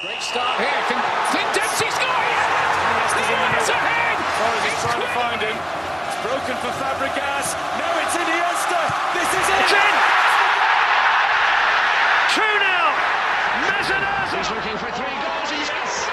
[0.00, 0.80] Great start here.
[0.88, 0.96] Can
[1.28, 2.08] Clint Dempsey score?
[2.08, 3.12] Yes!
[3.60, 4.16] It's ahead!
[4.40, 5.52] Torres is trying to find him.
[5.52, 7.52] It's broken for Fabregas.
[7.76, 8.80] Now it's Iniesta.
[9.12, 9.60] This is it.
[9.60, 9.94] It's in!
[12.32, 12.80] 2 0.
[13.68, 14.00] Mesut
[14.40, 15.52] He's looking for three goals.
[15.52, 16.08] Yes!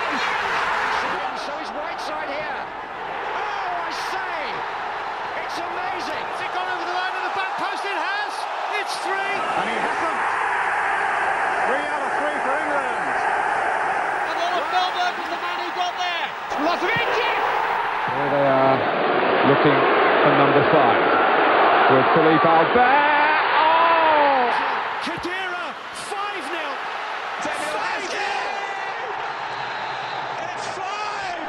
[1.47, 2.59] So he's right side here.
[3.39, 4.35] Oh, I say!
[5.47, 6.23] It's amazing!
[6.27, 7.87] Has it gone over the line of the back post?
[7.87, 8.35] It has!
[8.83, 9.31] It's three!
[9.31, 10.17] And he has them.
[11.71, 13.37] Three out of three for England.
[14.27, 15.93] And Oliver Mellberg was the man who got
[16.57, 16.67] there.
[16.67, 17.13] Lozovic!
[18.17, 18.77] Here they are
[19.47, 19.77] looking
[20.23, 21.01] for number five.
[21.91, 23.07] With Philippe Albert.
[23.57, 24.49] Oh!
[25.03, 26.61] Khedira, 5 0.
[30.43, 31.47] It's five.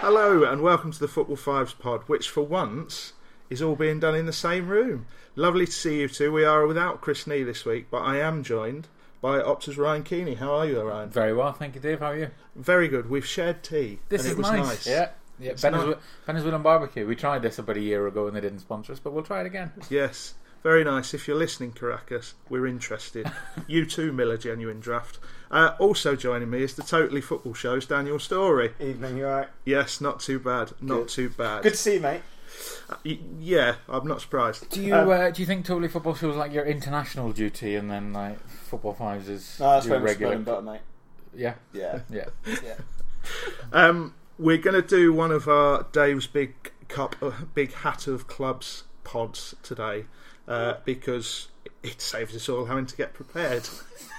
[0.00, 3.14] Hello and welcome to the Football Fives pod, which for once
[3.48, 5.06] is all being done in the same room.
[5.36, 6.32] Lovely to see you two.
[6.32, 8.88] We are without Chris Nee this week, but I am joined
[9.20, 10.34] by Opta's Ryan Keeney.
[10.34, 11.10] How are you, Ryan?
[11.10, 12.00] Very well, thank you, Dave.
[12.00, 12.30] How are you?
[12.56, 13.08] Very good.
[13.10, 13.98] We've shared tea.
[14.08, 14.66] This and is it was nice.
[14.66, 14.86] nice.
[14.86, 15.50] Yeah, yeah.
[15.52, 17.06] It's Venezuela, not- Venezuelan barbecue.
[17.06, 19.40] We tried this about a year ago and they didn't sponsor us, but we'll try
[19.40, 19.72] it again.
[19.90, 20.34] Yes.
[20.62, 21.14] Very nice.
[21.14, 23.30] If you're listening, Caracas, we're interested.
[23.68, 25.18] you too, Miller Genuine Draft.
[25.50, 28.72] Uh, also joining me is the Totally Football Show's Daniel Storey.
[28.80, 29.48] Evening, you alright?
[29.64, 30.72] Yes, not too bad.
[30.80, 31.08] Not Good.
[31.08, 31.62] too bad.
[31.62, 32.22] Good to see you, mate.
[33.04, 34.70] Y- yeah, I'm not surprised.
[34.70, 37.90] Do you Um, uh, do you think totally football shows like your international duty and
[37.90, 40.34] then like football fives is No, that's your very much bread regular?
[40.34, 40.80] and butter, mate.
[41.34, 42.24] Yeah, Yeah, yeah.
[42.64, 42.74] yeah.
[43.72, 46.54] Um, we're going to do one of our Dave's big
[46.88, 50.04] cup, uh, big hat of clubs pods today
[50.46, 51.48] uh, because
[51.82, 53.66] it saves us all having to get prepared.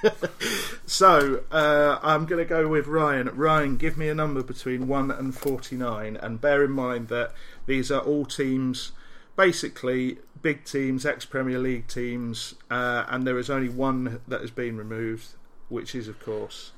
[0.88, 3.30] so uh, I'm going to go with Ryan.
[3.36, 7.34] Ryan, give me a number between one and forty-nine, and bear in mind that
[7.68, 8.92] these are all teams,
[9.36, 14.76] basically big teams, ex-Premier League teams, uh, and there is only one that has been
[14.76, 15.28] removed,
[15.68, 16.72] which is of course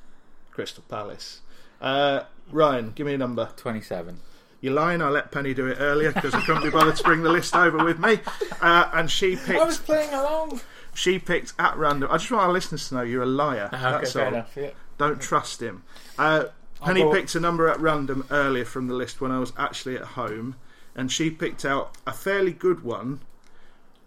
[0.52, 1.42] Crystal Palace.
[1.80, 3.50] Uh, Ryan, give me a number.
[3.56, 4.20] Twenty-seven.
[4.62, 5.02] You're lying.
[5.02, 7.56] I let Penny do it earlier because I couldn't be bothered to bring the list
[7.56, 8.20] over with me.
[8.62, 9.60] Uh, and she picked.
[9.60, 10.62] I was playing along.
[10.94, 12.10] She picked at random.
[12.12, 13.70] I just want our listeners to know you're a liar.
[13.74, 14.34] Okay, That's fair all.
[14.34, 14.54] enough.
[14.56, 14.70] Yeah.
[14.98, 15.84] Don't trust him.
[16.20, 16.46] Uh,
[16.84, 19.96] Penny go- picked a number at random earlier from the list when I was actually
[19.96, 20.56] at home,
[20.96, 23.22] and she picked out a fairly good one,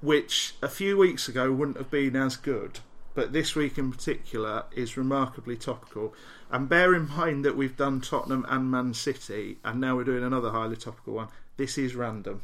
[0.00, 2.80] which a few weeks ago wouldn't have been as good,
[3.14, 6.14] but this week in particular is remarkably topical.
[6.50, 10.24] And bear in mind that we've done Tottenham and Man City, and now we're doing
[10.24, 11.28] another highly topical one.
[11.56, 12.42] This is random.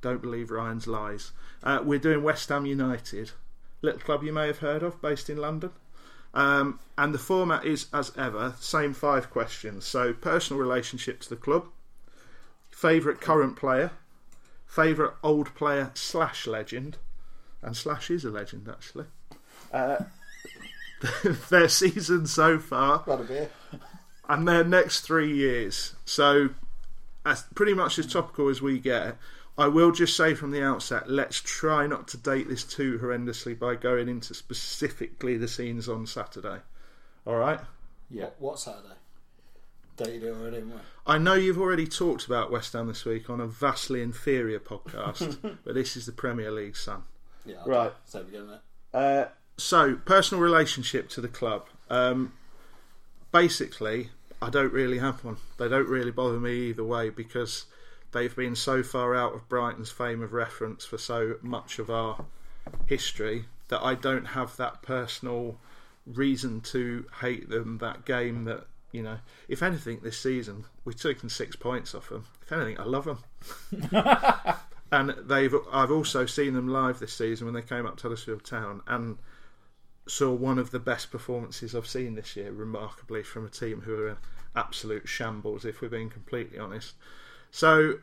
[0.00, 1.32] Don't believe Ryan's lies.
[1.62, 3.32] Uh, we're doing West Ham United,
[3.82, 5.70] little club you may have heard of, based in London.
[6.32, 9.86] Um, and the format is, as ever, same five questions.
[9.86, 11.68] So, personal relationship to the club,
[12.70, 13.92] favourite current player,
[14.66, 16.98] favourite old player slash legend,
[17.62, 19.06] and slash is a legend actually.
[19.72, 20.04] Uh,
[21.50, 23.50] their season so far, Got a beer.
[24.28, 25.94] and their next three years.
[26.04, 26.50] So,
[27.24, 29.16] as pretty much as topical as we get.
[29.58, 33.58] I will just say from the outset, let's try not to date this too horrendously
[33.58, 36.58] by going into specifically the scenes on Saturday.
[37.26, 37.58] All right.
[38.10, 38.24] Yeah.
[38.24, 38.94] What, what Saturday?
[39.96, 40.80] Dated it already, haven't we?
[41.06, 45.38] I know you've already talked about West Ham this week on a vastly inferior podcast,
[45.64, 47.04] but this is the Premier League, son.
[47.46, 47.84] Yeah, I'll Right.
[47.84, 47.94] do it.
[48.04, 48.60] So we're getting it.
[48.92, 49.24] Uh,
[49.56, 51.66] so, personal relationship to the club.
[51.88, 52.32] Um,
[53.32, 55.38] basically, I don't really have one.
[55.58, 57.64] They don't really bother me either way because
[58.12, 62.24] they've been so far out of Brighton's fame of reference for so much of our
[62.86, 65.56] history that I don't have that personal
[66.06, 67.78] reason to hate them.
[67.78, 69.18] That game that you know,
[69.48, 72.26] if anything, this season we've taken six points off them.
[72.42, 73.24] If anything, I love them.
[74.92, 78.44] and they've I've also seen them live this season when they came up to Huddersfield
[78.44, 79.18] Town and
[80.06, 84.04] saw one of the best performances I've seen this year, remarkably from a team who
[84.04, 84.18] are
[84.54, 86.94] absolute shambles, if we're being completely honest.
[87.50, 87.98] So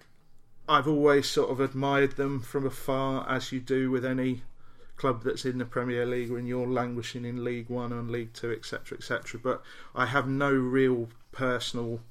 [0.68, 4.44] I've always sort of admired them from afar, as you do with any
[4.96, 8.52] club that's in the Premier League when you're languishing in League One and League Two,
[8.52, 9.40] etc., etc.
[9.42, 9.64] But
[9.96, 12.02] I have no real personal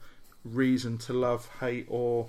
[0.45, 2.29] reason to love, hate, or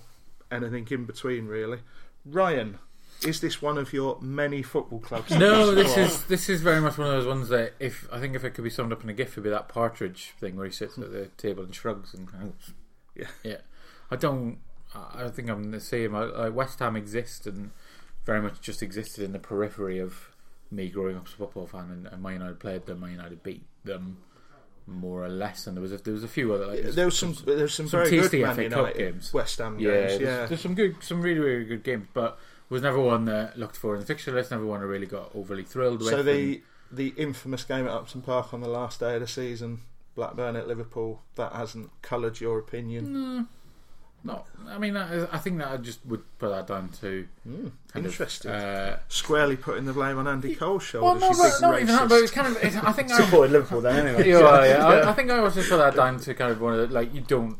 [0.51, 1.79] anything in between, really.
[2.25, 2.79] Ryan,
[3.25, 5.31] is this one of your many football clubs?
[5.31, 8.35] No, this is this is very much one of those ones that if I think
[8.35, 10.65] if it could be summed up in a GIF, it'd be that partridge thing where
[10.65, 12.27] he sits at the table and shrugs and
[13.15, 13.27] Yeah.
[13.43, 13.57] yeah.
[14.11, 14.59] I don't.
[14.95, 16.15] I think I'm the same.
[16.15, 17.71] I, I, West Ham exist and
[18.25, 20.29] very much just existed in the periphery of
[20.69, 22.99] me growing up as a football fan, and, and Man United played them.
[22.99, 24.17] Man United beat them
[24.85, 27.17] more or less, and there was a, there was a few other like there was
[27.17, 29.33] some there was some, some very good tasty Man FA Cup games.
[29.33, 30.09] West Ham yeah, games.
[30.09, 32.37] there's, Yeah, there's some good, some really really good games, but
[32.69, 34.51] was never one that looked for in the fixture list.
[34.51, 36.09] Never one I really got overly thrilled with.
[36.09, 36.61] So and- the
[36.91, 39.81] the infamous game at Upton Park on the last day of the season
[40.15, 43.47] Blackburn at Liverpool, that hasn't coloured your opinion.
[44.25, 47.73] Not, I mean, I, I think that I just would put that down to kind
[47.95, 48.51] of, Interesting.
[48.51, 51.21] uh, Squarely putting the blame on Andy Cole's well, shoulders.
[51.21, 52.09] no, you but big not even that, racist.
[52.09, 52.63] but it's kind of.
[52.63, 54.29] It's, I think I, Supported Liverpool then anyway.
[54.29, 54.85] Yeah, well, yeah.
[54.85, 57.13] I, I think I also put that down to kind of one of the like
[57.13, 57.57] you don't.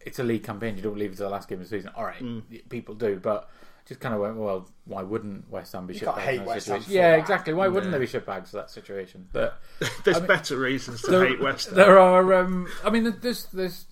[0.00, 0.76] It's a league campaign.
[0.76, 1.90] You don't leave it to the last game of the season.
[1.94, 2.42] All right, Mm.
[2.70, 3.50] people do, but
[3.88, 4.36] just kind of went.
[4.36, 6.04] Well, why wouldn't West Ham be You shitbags?
[6.14, 7.18] can't hate West Ham Yeah, that.
[7.20, 7.54] exactly.
[7.54, 9.28] Why wouldn't they be shitbags for that situation?
[9.32, 9.58] But
[10.04, 11.76] There's I mean- better reasons to there, hate West Ham.
[11.76, 12.34] there are.
[12.34, 13.86] Um, I mean, there's there's.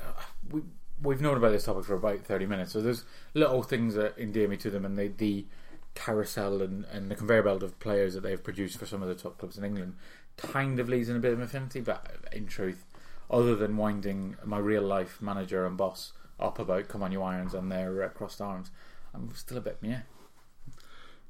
[0.00, 0.62] Uh, we,
[1.02, 3.04] we've known about this topic for about thirty minutes, so there's
[3.34, 5.46] little things that endear me to them, and the the
[5.94, 9.14] carousel and, and the conveyor belt of players that they've produced for some of the
[9.14, 9.94] top clubs in England
[10.36, 12.84] kind of leads in a bit of affinity, but in truth,
[13.30, 17.54] other than winding my real life manager and boss up about come on you irons
[17.54, 18.72] and their uh, crossed arms,
[19.14, 20.00] I'm still a bit yeah.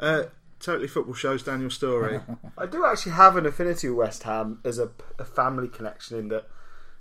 [0.00, 0.24] Uh,
[0.60, 2.20] totally Football Show's Daniel Storey.
[2.58, 6.28] I do actually have an affinity with West Ham as a, a family connection in
[6.28, 6.48] that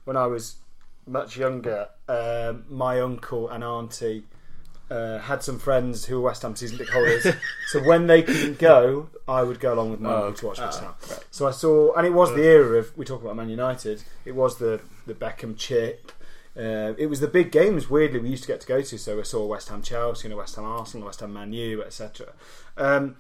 [0.04, 0.58] when I was
[1.06, 4.26] much younger, um, my uncle and auntie
[4.92, 7.28] uh, had some friends who were West Ham season ticket holders.
[7.68, 10.60] so when they couldn't go, I would go along with my Oh, uncle to watch
[10.60, 10.94] West Ham.
[11.32, 14.04] So I saw, and it was the era of we talk about Man United.
[14.26, 16.12] It was the the Beckham chip.
[16.56, 17.90] Uh, it was the big games.
[17.90, 18.98] Weirdly, we used to get to go to.
[18.98, 21.84] So I saw West Ham Chelsea, you know, West Ham Arsenal, West Ham Man U,
[21.84, 22.34] etc.
[22.78, 23.16] Um,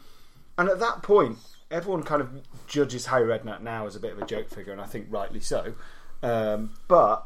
[0.57, 1.38] and at that point,
[1.71, 2.30] everyone kind of
[2.68, 5.39] judges Harry Redknapp now as a bit of a joke figure, and I think rightly
[5.39, 5.74] so.
[6.21, 7.25] Um, but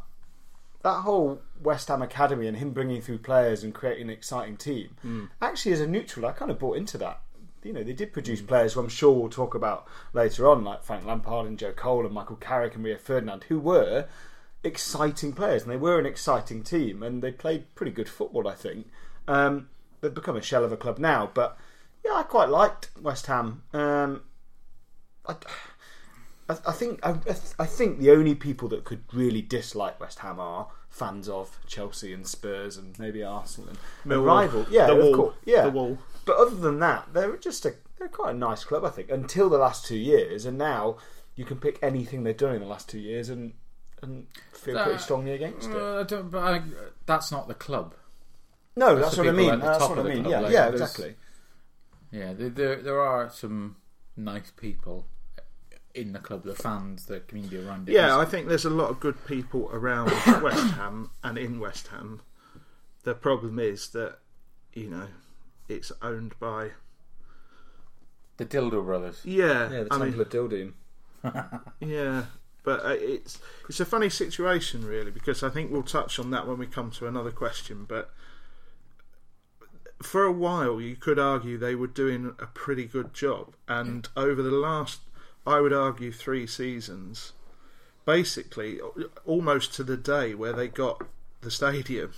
[0.83, 4.95] that whole West Ham academy and him bringing through players and creating an exciting team,
[5.42, 7.19] actually, as a neutral, I kind of bought into that.
[7.63, 10.83] You know, they did produce players who I'm sure we'll talk about later on, like
[10.83, 14.07] Frank Lampard and Joe Cole and Michael Carrick and Rio Ferdinand, who were
[14.63, 18.56] exciting players, and they were an exciting team, and they played pretty good football, I
[18.56, 18.88] think.
[19.27, 19.69] Um,
[20.01, 21.57] they've become a shell of a club now, but
[22.06, 23.63] yeah, I quite liked West Ham.
[23.74, 24.21] Um,
[25.25, 25.36] I,
[26.50, 27.15] I, I think I,
[27.59, 32.13] I think the only people that could really dislike West Ham are fans of Chelsea
[32.13, 34.25] and Spurs and maybe Arsenal and, Millwall.
[34.25, 34.65] rival.
[34.71, 35.15] Yeah, The of Wall.
[35.15, 35.36] course.
[35.45, 35.98] Yeah, The Wall.
[36.25, 39.10] But other than that, they're just a they're quite a nice club, I think.
[39.12, 40.98] Until the last two years, and now
[41.36, 43.53] you can pick anything they've done in the last two years and
[44.01, 45.75] and feel Uh, pretty strongly against it.
[45.75, 46.61] Uh, I don't, but I,
[47.05, 47.95] that's not the club.
[48.75, 49.49] No, that's that's, what I mean.
[49.49, 50.25] at That's what I mean.
[50.25, 51.15] Yeah, like, yeah, exactly.
[52.11, 53.77] Yeah, there, there there are some
[54.15, 55.07] nice people
[55.95, 57.94] in the club, the fans, the community around it.
[57.94, 60.11] Yeah, I think there's a lot of good people around
[60.43, 62.21] West Ham and in West Ham.
[63.03, 64.19] The problem is that,
[64.73, 65.07] you know,
[65.67, 66.71] it's owned by.
[68.38, 69.21] the Dildo Brothers.
[69.25, 70.73] Yeah, Yeah, the I Temple mean, of Dildoon.
[71.79, 72.25] yeah,
[72.67, 76.45] but uh, it's it's a funny situation really because I think we'll touch on that
[76.45, 77.85] when we come to another question.
[77.87, 78.09] But
[80.01, 84.43] for a while, you could argue they were doing a pretty good job, and over
[84.43, 84.99] the last,
[85.45, 87.31] I would argue, three seasons,
[88.05, 88.81] basically
[89.25, 91.07] almost to the day where they got
[91.39, 92.11] the stadium.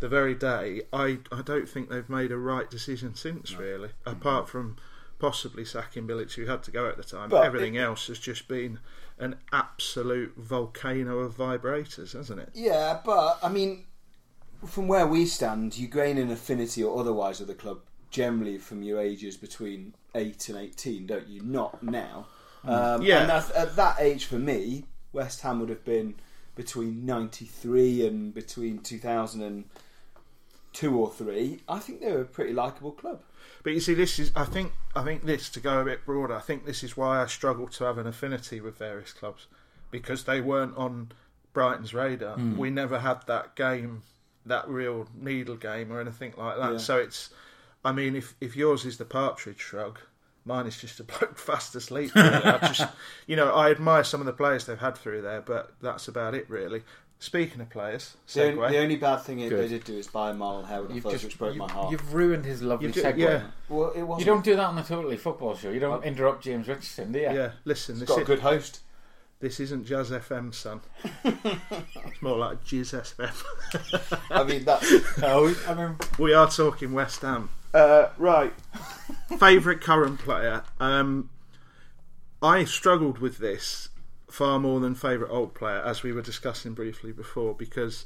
[0.00, 3.90] The very day, I, I don't think they've made a right decision since, really.
[4.04, 4.76] Apart from
[5.20, 7.30] possibly sacking Bilic, who had to go at the time.
[7.30, 8.80] But Everything else has just been
[9.18, 12.50] an absolute volcano of vibrators, hasn't it?
[12.54, 13.84] Yeah, but I mean,
[14.66, 17.80] from where we stand, you gain an affinity or otherwise with the club
[18.10, 21.42] generally from your ages between eight and eighteen, don't you?
[21.42, 22.26] Not now.
[22.64, 23.22] Um, Yeah.
[23.22, 26.14] And at, at that age, for me, West Ham would have been
[26.54, 29.64] between ninety three and between two thousand and
[30.72, 31.60] two or three.
[31.68, 33.22] I think they were a pretty likable club.
[33.62, 36.34] But you see, this is I think I think this to go a bit broader.
[36.34, 39.46] I think this is why I struggle to have an affinity with various clubs
[39.90, 41.12] because they weren't on
[41.52, 42.34] Brighton's radar.
[42.34, 42.56] Hmm.
[42.56, 44.02] We never had that game,
[44.44, 46.72] that real needle game or anything like that.
[46.72, 46.78] Yeah.
[46.78, 47.30] So it's,
[47.84, 49.98] I mean, if if yours is the partridge shrug.
[50.46, 52.14] Mine is just a bloke fast asleep.
[52.14, 52.28] Really.
[52.28, 52.92] I just,
[53.26, 56.34] you know, I admire some of the players they've had through there, but that's about
[56.34, 56.82] it, really.
[57.20, 58.70] Speaking of players, The, only, segue.
[58.70, 61.24] the only bad thing they did do is buy Marlon Harewood at You've first, just
[61.24, 61.90] which broke you, my heart.
[61.90, 63.16] You've ruined his lovely You do- segue.
[63.18, 63.42] yeah.
[63.70, 64.20] Well, it wasn't.
[64.26, 65.70] You don't do that on the Totally Football Show.
[65.70, 67.24] You don't interrupt James Richardson, do you?
[67.30, 68.80] yeah, listen, this got a is, good host.
[69.40, 70.82] this isn't Jazz FM, son.
[71.24, 74.14] it's more like Jizz FM.
[74.30, 77.48] I mean, that's No, I mean, we are talking West Ham.
[77.72, 78.52] Uh, right.
[79.38, 80.62] Favourite current player.
[80.78, 81.30] Um,
[82.42, 83.88] I struggled with this
[84.34, 88.04] far more than favourite old player, as we were discussing briefly before, because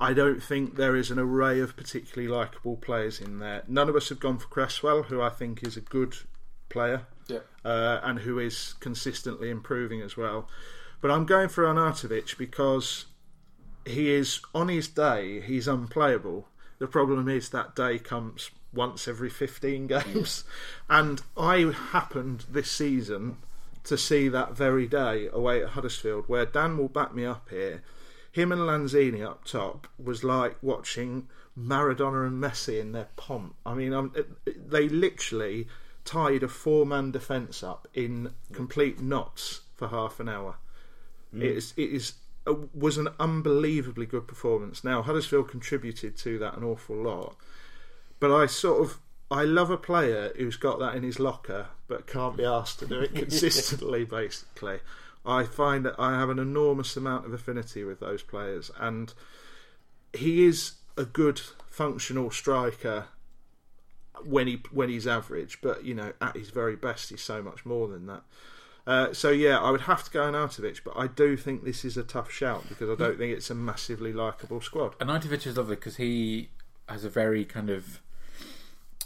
[0.00, 3.64] I don't think there is an array of particularly likeable players in there.
[3.66, 6.14] None of us have gone for Cresswell, who I think is a good
[6.68, 7.40] player yeah.
[7.64, 10.48] uh, and who is consistently improving as well.
[11.00, 13.06] But I'm going for Arnautovic because
[13.84, 16.46] he is on his day he's unplayable.
[16.78, 20.44] The problem is that day comes once every 15 games,
[20.88, 23.38] and I happened this season
[23.88, 27.82] to see that very day away at Huddersfield, where Dan will back me up here.
[28.30, 31.28] Him and Lanzini up top was like watching
[31.58, 33.56] Maradona and Messi in their pomp.
[33.66, 34.14] I mean, um,
[34.46, 35.66] they literally
[36.04, 40.56] tied a four-man defence up in complete knots for half an hour.
[41.34, 42.14] It is, it is
[42.46, 44.82] a, was an unbelievably good performance.
[44.82, 47.36] Now Huddersfield contributed to that an awful lot,
[48.20, 48.98] but I sort of
[49.30, 52.86] I love a player who's got that in his locker but can't be asked to
[52.86, 54.04] do it consistently.
[54.04, 54.80] basically,
[55.24, 59.12] I find that I have an enormous amount of affinity with those players, and
[60.12, 63.06] he is a good functional striker
[64.24, 67.64] when he when he's average, but you know at his very best he's so much
[67.64, 68.22] more than that.
[68.86, 71.98] Uh, so yeah, I would have to go Arnautovic, but I do think this is
[71.98, 74.98] a tough shout because I don't think it's a massively likable squad.
[74.98, 76.48] Arnautovic is lovely because he
[76.88, 78.00] has a very kind of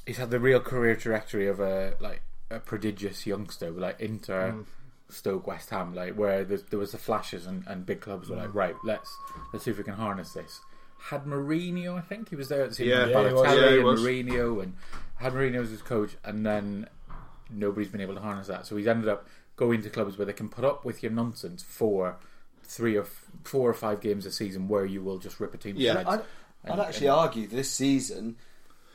[0.06, 4.66] he's had the real career trajectory of a like a prodigious youngster, like Inter, mm.
[5.08, 8.48] Stoke, West Ham, like where there was the flashes and, and big clubs were like,
[8.50, 8.54] mm.
[8.54, 9.14] right, let's
[9.52, 10.60] let's see if we can harness this.
[10.98, 13.10] Had Mourinho, I think he was there at the same Yeah, time.
[13.10, 14.00] yeah, he was, Balotelli yeah, and was.
[14.00, 14.74] Mourinho, and
[15.16, 16.88] had Mourinho as his coach, and then
[17.50, 18.66] nobody's been able to harness that.
[18.66, 21.62] So he's ended up going to clubs where they can put up with your nonsense
[21.62, 22.16] for
[22.62, 25.58] three or f- four or five games a season, where you will just rip a
[25.58, 26.04] team Yeah.
[26.06, 26.20] I'd,
[26.64, 28.36] And- I'd actually and- argue this season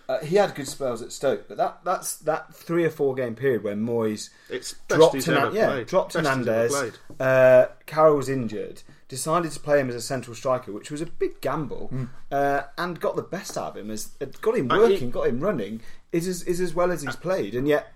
[0.09, 3.35] uh, he had good spells at Stoke, but that That's that three or four game
[3.35, 6.71] period when Moyes It's dropped, he's Hernan- yeah, dropped Best he's ever Hernandez.
[6.75, 6.93] played.
[7.19, 8.83] Uh, Carroll was injured.
[9.09, 11.89] Decided to play him as a central striker, which was a big gamble,
[12.31, 13.89] uh, and got the best out of him.
[13.89, 15.81] As uh, got him Uh, he- working, got him running.
[16.11, 17.93] Is as, is as well as he's played, and yet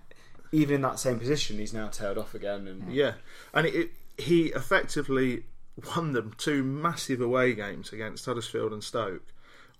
[0.54, 2.68] even in that same position, he's now tailed off again.
[2.68, 3.14] And Yeah,
[3.54, 5.44] and it, it, he effectively
[5.96, 9.24] won them two massive away games against Huddersfield and Stoke,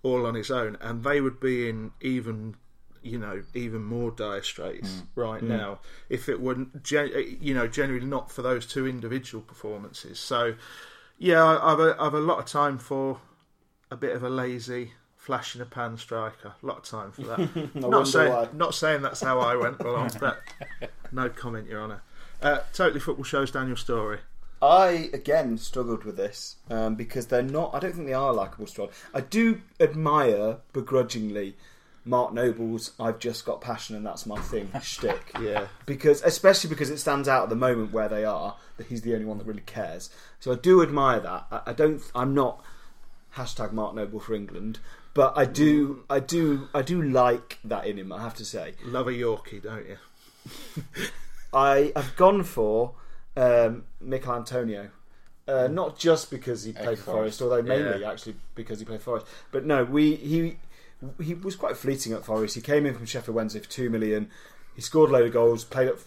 [0.02, 2.56] all on his own, and they would be in even,
[3.02, 5.78] you know, even more dire straits right now
[6.08, 10.18] if it weren't, gen- you know, generally not for those two individual performances.
[10.18, 10.54] So,
[11.18, 13.20] yeah, I've a, I've a lot of time for
[13.90, 14.92] a bit of a lazy.
[15.16, 17.74] Flash in a pan striker, a lot of time for that.
[17.76, 20.40] not saying, not saying that's how I went along, but
[21.12, 22.02] no comment, Your Honour.
[22.42, 24.18] Uh, totally Football shows Daniel Storey.
[24.62, 27.74] I again struggled with this um, because they're not.
[27.74, 28.90] I don't think they are likable squad.
[29.12, 31.56] I do admire begrudgingly
[32.04, 35.32] Mark Noble's "I've just got passion and that's my thing" shtick.
[35.40, 35.66] Yeah.
[35.84, 39.14] because especially because it stands out at the moment where they are that he's the
[39.14, 40.10] only one that really cares.
[40.38, 41.46] So I do admire that.
[41.50, 42.00] I, I don't.
[42.14, 42.64] I'm not
[43.34, 44.78] hashtag Mark Noble for England,
[45.12, 46.04] but I do.
[46.08, 46.68] I do.
[46.72, 48.12] I do like that in him.
[48.12, 48.74] I have to say.
[48.84, 49.96] Love a Yorkie, don't you?
[51.52, 52.94] I have gone for
[53.36, 54.90] um, Michael Antonio.
[55.48, 57.04] Uh, not just because he played for.
[57.12, 58.12] Forest, although mainly Yeah.
[58.12, 59.26] actually because he played for Forest.
[59.50, 60.56] But no, we he
[61.20, 62.54] he was quite fleeting at Forest.
[62.54, 64.30] He came in from Sheffield Wednesday for two million.
[64.76, 65.98] He scored a load of goals, played up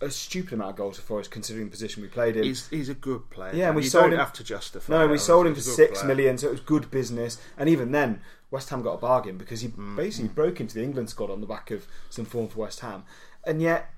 [0.00, 2.44] a stupid amount of goals for Forest considering the position we played in.
[2.44, 3.54] He's he's a good player.
[3.54, 4.90] Yeah, and we you sold him- have to justify.
[4.90, 6.08] No, we sold him for six player.
[6.14, 7.38] million, so it was good business.
[7.58, 10.82] And even then, West Ham got a bargain because he Mm, basically broke into the
[10.82, 13.04] England squad on the back of some form for West Ham.
[13.44, 13.90] And yet,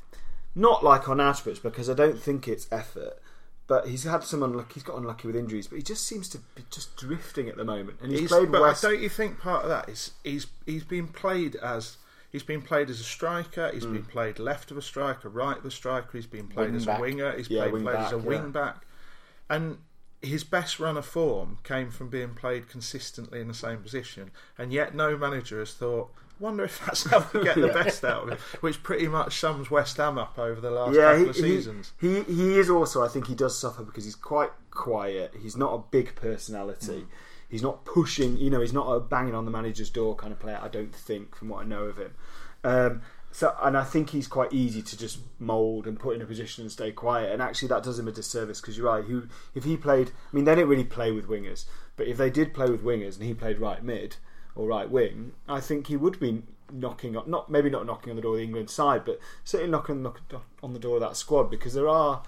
[0.55, 3.19] not like Arnautovic because I don't think it's effort.
[3.67, 4.75] But he's had some unlucky.
[4.75, 7.65] He's got unlucky with injuries, but he just seems to be just drifting at the
[7.67, 7.99] moment.
[8.01, 8.81] And he's, He's, played but West.
[8.81, 11.99] don't you think part of that is he's he's been played as
[12.33, 13.71] he's been played as a striker.
[13.75, 13.93] He's Mm.
[13.93, 16.09] been played left of a striker, right of a striker.
[16.15, 16.99] He's been played Wing as back.
[16.99, 17.33] a winger.
[17.37, 18.87] He's Yeah, played, wing played as a back, wing back,
[19.51, 19.79] and
[20.23, 24.31] his best run of form came from being played consistently in the same position.
[24.57, 26.09] And yet, no manager has thought.
[26.41, 29.71] Wonder if that's how we get the best out of him, which pretty much sums
[29.71, 31.93] West Ham up over the last yeah, couple he, of seasons.
[32.01, 33.05] he he is also.
[33.05, 35.35] I think he does suffer because he's quite quiet.
[35.41, 37.07] He's not a big personality.
[37.49, 38.37] He's not pushing.
[38.37, 40.61] You know, he's not a banging on the manager's door kind of player.
[40.63, 42.15] I don't think, from what I know of him.
[42.63, 46.27] Um, so, and I think he's quite easy to just mould and put in a
[46.27, 47.33] position and stay quiet.
[47.33, 49.05] And actually, that does him a disservice because you're right.
[49.05, 51.65] Who, if he played, I mean, they didn't really play with wingers.
[51.97, 54.17] But if they did play with wingers and he played right mid
[54.59, 58.17] or right wing, I think he would be knocking on, not maybe not knocking on
[58.17, 60.05] the door of the England side, but certainly knocking
[60.63, 62.23] on the door of that squad because there are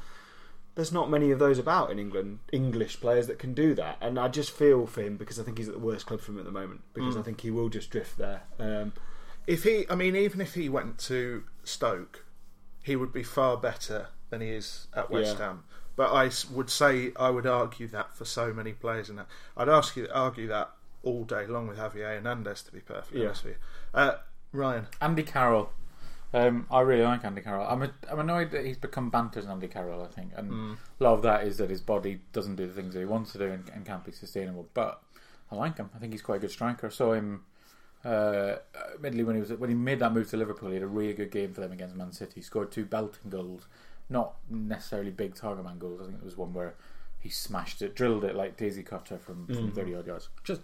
[0.77, 3.99] there's not many of those about in England, English players that can do that.
[4.01, 6.31] And I just feel for him because I think he's at the worst club for
[6.31, 8.43] him at the moment because I think he will just drift there.
[8.59, 8.93] Um,
[9.49, 12.25] If he, I mean, even if he went to Stoke,
[12.85, 15.47] he would be far better than he is at West Yeah.
[15.47, 15.65] Ham.
[15.97, 19.21] But I would say I would argue that for so many players and.
[19.57, 20.71] I'd ask you argue that
[21.03, 23.29] all day long with Javier Hernandez, to be perfectly Yeah.
[23.29, 23.59] honest with you.
[23.95, 24.15] Uh,
[24.53, 25.71] Ryan, Andy Carroll.
[26.33, 27.67] Um, I really like Andy Carroll.
[27.67, 30.03] I'm a, I'm annoyed that he's become bantered Andy Carroll.
[30.03, 32.95] I think, and a lot of that is that his body doesn't do the things
[32.95, 34.69] that he wants to do and, and can't be sustainable.
[34.73, 35.03] But
[35.51, 35.91] I like him.
[35.95, 36.87] I think he's quite a good striker.
[36.87, 37.45] I saw him.
[38.05, 38.57] Uh,
[38.95, 41.13] admittedly, when he was when he made that move to Liverpool, he had a really
[41.13, 42.33] good game for them against Man City.
[42.37, 43.67] He scored two belting goals,
[44.09, 46.01] not necessarily big target man goals.
[46.01, 46.75] I think there was one where
[47.21, 50.29] he smashed it, drilled it like Daisy Cutter from, from thirty odd yards.
[50.45, 50.63] Just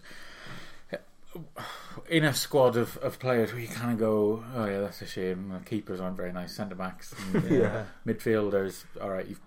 [2.08, 5.06] in a squad of, of players where you kind of go, oh yeah, that's a
[5.06, 5.50] shame.
[5.50, 6.54] The keepers aren't very nice.
[6.54, 7.84] Centre backs, and, uh, Yeah.
[8.06, 8.84] midfielders.
[9.00, 9.40] All right, you've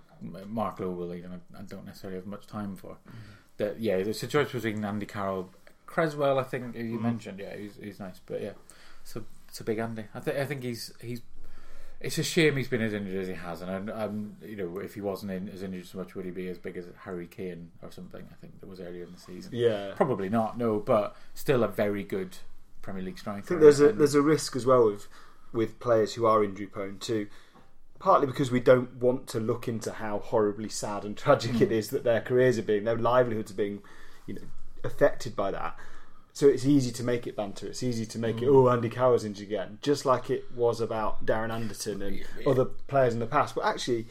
[0.48, 1.42] Mark Noble even.
[1.58, 2.98] I don't necessarily have much time for.
[3.58, 5.50] That yeah, there's a choice between Andy Carroll,
[5.86, 6.38] Cresswell.
[6.40, 7.40] I think you mentioned.
[7.40, 8.52] Yeah, he's, he's nice, but yeah,
[9.04, 10.04] so it's a big Andy.
[10.14, 11.22] I think I think he's he's.
[12.02, 14.00] It's a shame he's been as injured as he has, and I'm, um,
[14.42, 16.58] I'm you know if he wasn't in, as injured so much, would he be as
[16.58, 18.26] big as Harry Kane or something?
[18.32, 19.52] I think that was earlier in the season.
[19.54, 19.92] Yeah.
[19.96, 22.38] Probably not, no, but still a very good
[22.82, 23.40] Premier League striker.
[23.40, 25.08] I think there's a there's a risk as well with
[25.52, 27.28] with players who are injury prone too.
[28.00, 31.74] Partly because we don't want to look into how horribly sad and tragic it hmm.
[31.74, 33.82] is that their careers are being, their livelihoods are being,
[34.26, 34.42] you know,
[34.86, 35.78] affected by that.
[36.40, 37.68] So it's easy to make it banter.
[37.68, 38.46] It's easy to make it.
[38.46, 38.56] Mm.
[38.56, 43.14] Oh, Andy Carroll's injured again, just like it was about Darren Anderton and other players
[43.14, 43.56] in the past.
[43.56, 44.08] But actually,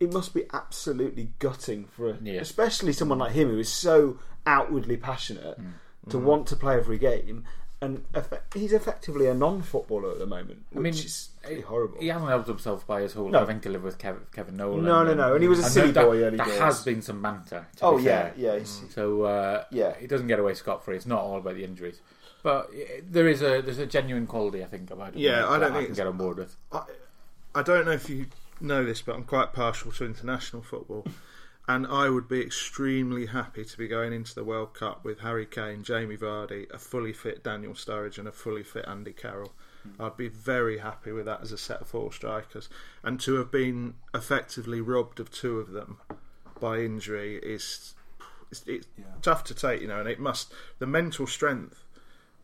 [0.00, 2.40] it must be absolutely gutting for, a, Yeah.
[2.40, 5.74] especially someone like him who is so outwardly passionate mm.
[6.08, 6.22] to mm.
[6.22, 7.44] want to play every game.
[7.82, 11.98] And effe- he's effectively a non-footballer at the moment, which mean, is pretty horrible.
[11.98, 13.38] He hasn't helped himself by his whole No.
[13.38, 14.84] having to live with Kevin, Kevin Nolan.
[14.84, 16.58] No, no, no, and he was a silly know that, boy early There days.
[16.58, 17.66] has been some banter.
[17.76, 18.34] To Oh be yeah, fair.
[18.36, 18.58] yeah.
[18.58, 19.94] He's, So uh, Yeah.
[19.98, 20.96] he doesn't get away scot free.
[20.96, 22.00] It's not all about the injuries,
[22.42, 22.70] but
[23.10, 25.20] there is a there's a genuine quality I think about him.
[25.20, 26.56] Yeah, I don't I think can get on board with.
[26.70, 26.82] I,
[27.54, 28.26] I don't know if you
[28.60, 31.06] know this, but I'm quite partial to international football.
[31.68, 35.46] And I would be extremely happy to be going into the World Cup with Harry
[35.46, 39.52] Kane, Jamie Vardy, a fully fit Daniel Sturridge, and a fully fit Andy Carroll.
[39.82, 40.02] Hmm.
[40.02, 42.68] I'd be very happy with that as a set of four strikers.
[43.04, 45.98] And to have been effectively robbed of two of them
[46.60, 47.94] by injury is
[48.50, 48.86] it's, it's
[49.22, 50.00] tough to take, you know.
[50.00, 51.84] And it must the mental strength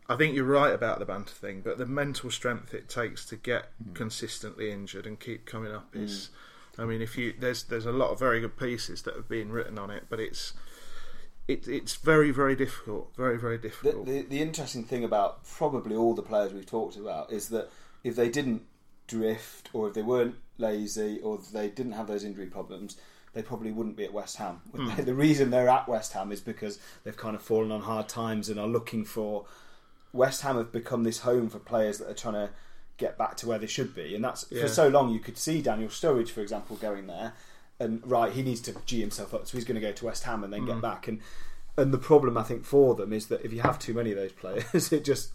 [0.09, 3.35] I think you're right about the banter thing, but the mental strength it takes to
[3.35, 3.93] get hmm.
[3.93, 6.27] consistently injured and keep coming up is.
[6.27, 6.33] Hmm.
[6.77, 9.51] I mean, if you there's there's a lot of very good pieces that have been
[9.51, 10.53] written on it, but it's
[11.47, 14.05] it, it's very very difficult, very very difficult.
[14.05, 17.69] the the interesting thing about probably all the players we've talked about is that
[18.03, 18.63] if they didn't
[19.07, 22.97] drift or if they weren't lazy or they didn't have those injury problems
[23.37, 24.61] they probably wouldn't be at West Ham.
[24.75, 24.89] Hmm.
[25.03, 28.49] The reason they're at West Ham is because they've kind of fallen on hard times
[28.49, 29.45] and are looking for.
[30.11, 32.49] West Ham have become this home for players that are trying to
[32.97, 34.63] get back to where they should be, and that's Yeah.
[34.63, 35.09] for so long.
[35.13, 37.33] You could see Daniel Sturridge, for example, going there,
[37.79, 40.23] and right, he needs to g himself up, so he's going to go to West
[40.23, 41.07] Ham and then get back.
[41.07, 41.19] And
[41.77, 44.17] and the problem I think for them is that if you have too many of
[44.17, 45.31] those players, it just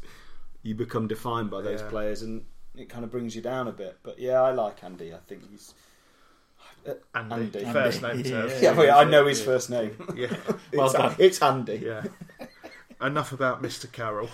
[0.63, 1.89] you become defined by those Yeah.
[1.89, 2.45] players, and
[2.75, 3.99] it kind of brings you down a bit.
[4.03, 5.13] But yeah, I like Andy.
[5.15, 5.75] I think he's.
[6.87, 7.73] uh, Andy, Andy.
[7.73, 8.23] first name
[8.61, 9.95] Yeah, but I know his first name.
[10.17, 10.35] yeah.
[10.73, 11.15] Well it's, done.
[11.19, 11.77] it's Andy.
[11.85, 12.05] Yeah.
[13.01, 13.91] Enough about Mr.
[13.91, 14.31] Carroll.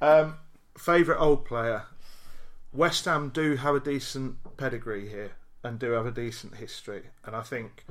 [0.00, 0.34] Um,
[0.76, 1.84] Favourite old player.
[2.72, 7.34] West Ham do have a decent pedigree here and do have a decent history, and
[7.34, 7.84] I think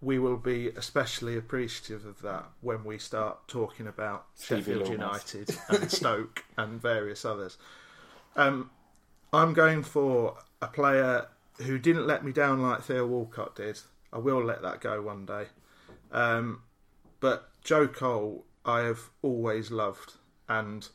[0.00, 4.88] we will be especially appreciative of that when we start talking about Sheffield.
[4.88, 7.56] United and Stoke and various others.
[8.36, 8.70] Um,
[9.32, 11.28] I'm going for a player
[11.62, 13.80] who didn't let me down like Theo Walcott did.
[14.12, 15.46] I will let that go one day.
[16.12, 16.62] Um,
[17.20, 20.14] but Joe Cole, I have always loved,
[20.48, 20.86] and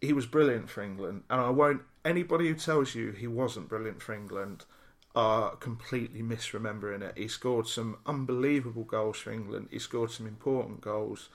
[0.00, 1.22] he was brilliant for England.
[1.30, 1.82] And I won't.
[2.04, 4.64] Anybody who tells you he wasn't brilliant for England
[5.14, 7.18] are completely misremembering it.
[7.18, 9.68] He scored some unbelievable goals for England.
[9.70, 11.28] He scored some important goals.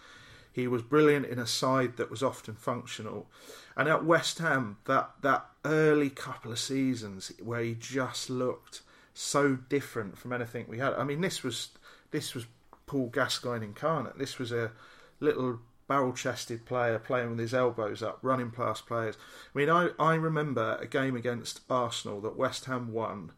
[0.52, 3.28] He was brilliant in a side that was often functional.
[3.76, 8.82] And at West Ham, that, that early couple of seasons where he just looked
[9.14, 10.94] so different from anything we had.
[10.94, 11.70] I mean, this was
[12.12, 12.46] this was
[12.86, 14.18] Paul Gascoigne incarnate.
[14.18, 14.72] This was a
[15.20, 19.16] little barrel-chested player playing with his elbows up, running past players.
[19.54, 23.32] I mean, I, I remember a game against Arsenal that West Ham won.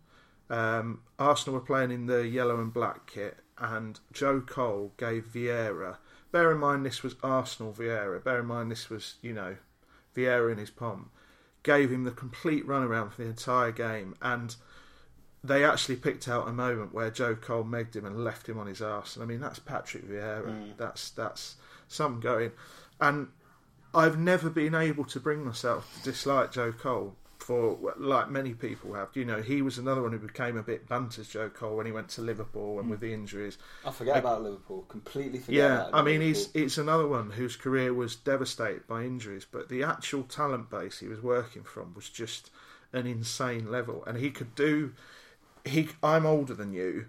[0.50, 5.98] Um, Arsenal were playing in the yellow and black kit, and Joe Cole gave Vieira.
[6.32, 8.24] Bear in mind, this was Arsenal Vieira.
[8.24, 9.58] Bear in mind, this was you know
[10.16, 11.12] Vieira in his pomp.
[11.64, 14.56] Gave him the complete runaround for the entire game, and
[15.44, 18.68] they actually picked out a moment where Joe Cole megged him and left him on
[18.68, 19.16] his arse.
[19.16, 20.46] And I mean, that's Patrick Vieira.
[20.78, 21.56] That's that's
[21.88, 22.52] some going.
[23.00, 23.28] And
[23.93, 27.15] I've never been able to bring myself to dislike Joe Cole
[27.47, 29.10] for like many people have.
[29.13, 31.86] You know, he was another one who became a bit bunt as Joe Cole when
[31.86, 32.91] he went to Liverpool and hmm.
[32.91, 33.58] with the injuries.
[33.86, 34.84] I forget about Liverpool.
[34.89, 35.58] Completely forget.
[35.58, 39.82] Yeah, I mean, he's it's another one whose career was devastated by injuries, but the
[39.84, 42.52] actual talent base he was working from was just
[42.91, 44.93] an insane level, and he could do.
[45.63, 47.06] He, I'm older than you.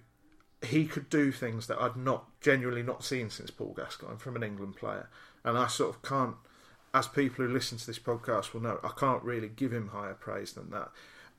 [0.63, 4.43] He could do things that I'd not genuinely not seen since Paul Gascoigne from an
[4.43, 5.09] England player,
[5.45, 6.37] and I sort of can't.
[6.95, 10.15] As people who listen to this podcast will know, I can't really give him higher
[10.15, 10.91] praise than that.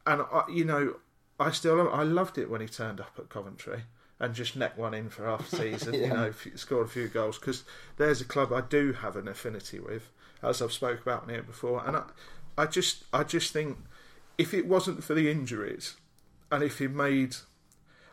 [0.05, 0.97] And I, you know,
[1.39, 3.83] I still I loved it when he turned up at Coventry
[4.19, 5.95] and just necked one in for half season.
[5.95, 7.63] You know, f- scored a few goals because
[7.97, 10.09] there's a club I do have an affinity with,
[10.43, 12.03] as I've spoke about here before, and I,
[12.57, 13.77] I just I just think
[14.37, 15.95] if it wasn't for the injuries
[16.51, 17.35] and if he made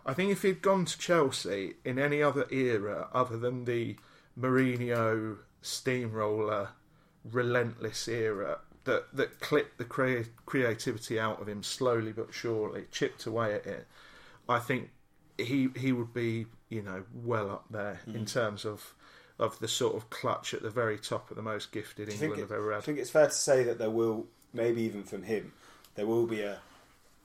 [0.07, 3.97] I think if he'd gone to Chelsea in any other era other than the
[4.39, 6.69] Mourinho steamroller,
[7.25, 13.27] relentless era that that clipped the crea- creativity out of him slowly but surely, chipped
[13.27, 13.87] away at it,
[14.49, 14.91] I think
[15.39, 18.33] he he would be you know well up there in Mm.
[18.33, 18.95] terms of
[19.39, 22.39] of the sort of clutch at the very top of the most gifted England it-
[22.41, 22.79] have ever had.
[22.79, 25.53] I think it's fair to say that there will, maybe even from him,
[25.97, 26.61] there will be a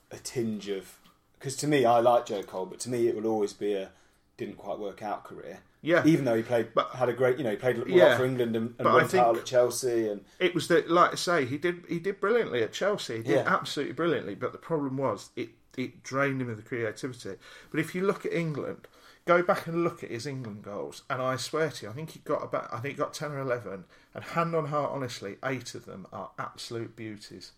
[0.10, 0.98] a tinge of
[1.42, 3.90] because to me, I like Joe Cole, but to me, it will always be a
[4.38, 5.60] didn't quite work out career.
[5.84, 6.04] Yeah.
[6.06, 8.16] even though he played, But- had a great, you know, he played well Yeah.
[8.16, 11.46] for England and, and won title at Chelsea, and It was that, like I say,
[11.46, 13.18] he did he did brilliantly at Chelsea.
[13.18, 13.44] He did Yeah.
[13.56, 14.36] absolutely brilliantly.
[14.36, 17.36] But the problem was it it drained him of the creativity.
[17.72, 18.88] But if you look at England,
[19.26, 22.12] go back and look at his England goals, and I swear to you, I think
[22.12, 25.38] he got about I think he got ten or eleven, and hand on heart, honestly,
[25.44, 27.54] eight of them are absolute beauties,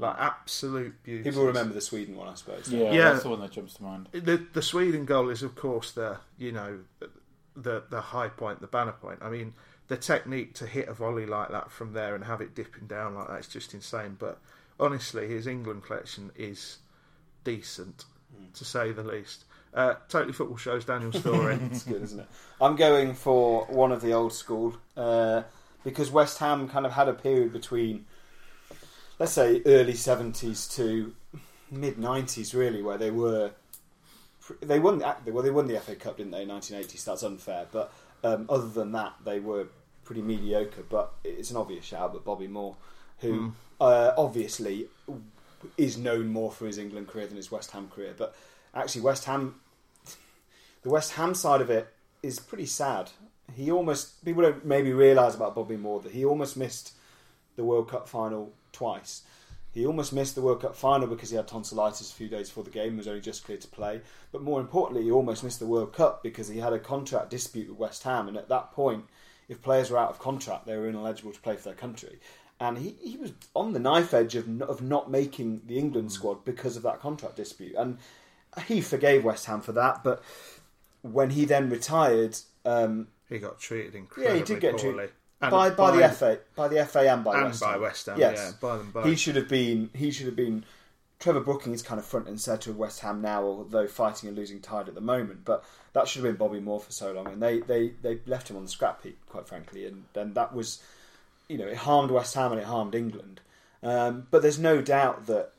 [0.00, 1.24] like absolute beauties.
[1.32, 2.68] people remember the Sweden one, I suppose.
[2.70, 3.10] Yeah, Yeah.
[3.12, 4.08] that's the one that jumps to mind.
[4.12, 6.80] the the Sweden goal is of course the you know
[7.56, 9.18] the the high point, the banner point.
[9.22, 9.52] I mean,
[9.88, 13.14] the technique to hit a volley like that from there and have it dipping down
[13.14, 14.16] like that is just insane.
[14.18, 14.38] But
[14.78, 16.78] honestly, his England collection is
[17.44, 18.04] decent,
[18.54, 19.44] to say the least.
[19.72, 21.54] Uh, totally football shows Daniel Storey.
[21.70, 22.26] It's good, isn't it?
[22.60, 25.42] I'm going for one of the old school uh,
[25.84, 28.04] because West Ham kind of had a period between,
[29.20, 31.14] let's say, early 70s to
[31.70, 33.52] mid 90s, really, where they were.
[34.60, 36.98] They won, the- well, they won the FA Cup, didn't they, in 1980?
[36.98, 37.66] So that's unfair.
[37.70, 37.92] But
[38.24, 39.68] um, other than that, they were
[40.02, 40.82] pretty mediocre.
[40.88, 42.74] But it's an obvious shout, but Bobby Moore,
[43.18, 44.88] who uh, obviously
[45.76, 48.14] is known more for his England career than his West Ham career.
[48.16, 48.34] But
[48.74, 49.60] actually, West Ham
[50.82, 53.10] the West Ham side of it is pretty sad.
[53.54, 56.94] He almost people don't maybe realise about Bobby Moore that he almost missed
[57.56, 59.22] the World Cup final twice.
[59.72, 62.64] He almost missed the World Cup final because he had tonsillitis a few days before
[62.64, 64.00] the game and was only just cleared to play.
[64.32, 67.68] But more importantly, he almost missed the World Cup because he had a contract dispute
[67.68, 69.04] with West Ham, and at that point,
[69.48, 72.18] if players were out of contract, they were ineligible to play for their country.
[72.58, 76.12] And he, he was on the knife edge of no- of not making the England
[76.12, 77.74] squad because of that contract dispute.
[77.76, 77.98] And
[78.66, 80.22] he forgave West Ham for that, but
[81.02, 84.96] when he then retired, um, he got treated yeah, incredibly he did get poorly.
[84.96, 87.80] treated And by, by the FA, by the FA, and by and West by Ham.
[87.80, 88.36] West Ham, Yes.
[88.36, 89.06] yeah, by them both.
[89.06, 89.90] He should have been.
[89.94, 90.64] He should have been.
[91.18, 94.32] Trevor Brooking is kind of front and centre of West Ham now, although fighting a
[94.32, 95.44] losing tide at the moment.
[95.44, 98.48] But that should have been Bobby Moore for so long, and they they, they left
[98.50, 100.82] him on the scrap heap, quite frankly, and and that was,
[101.48, 103.40] you know, it harmed West Ham and it harmed England.
[103.82, 105.52] Um, but there's no doubt that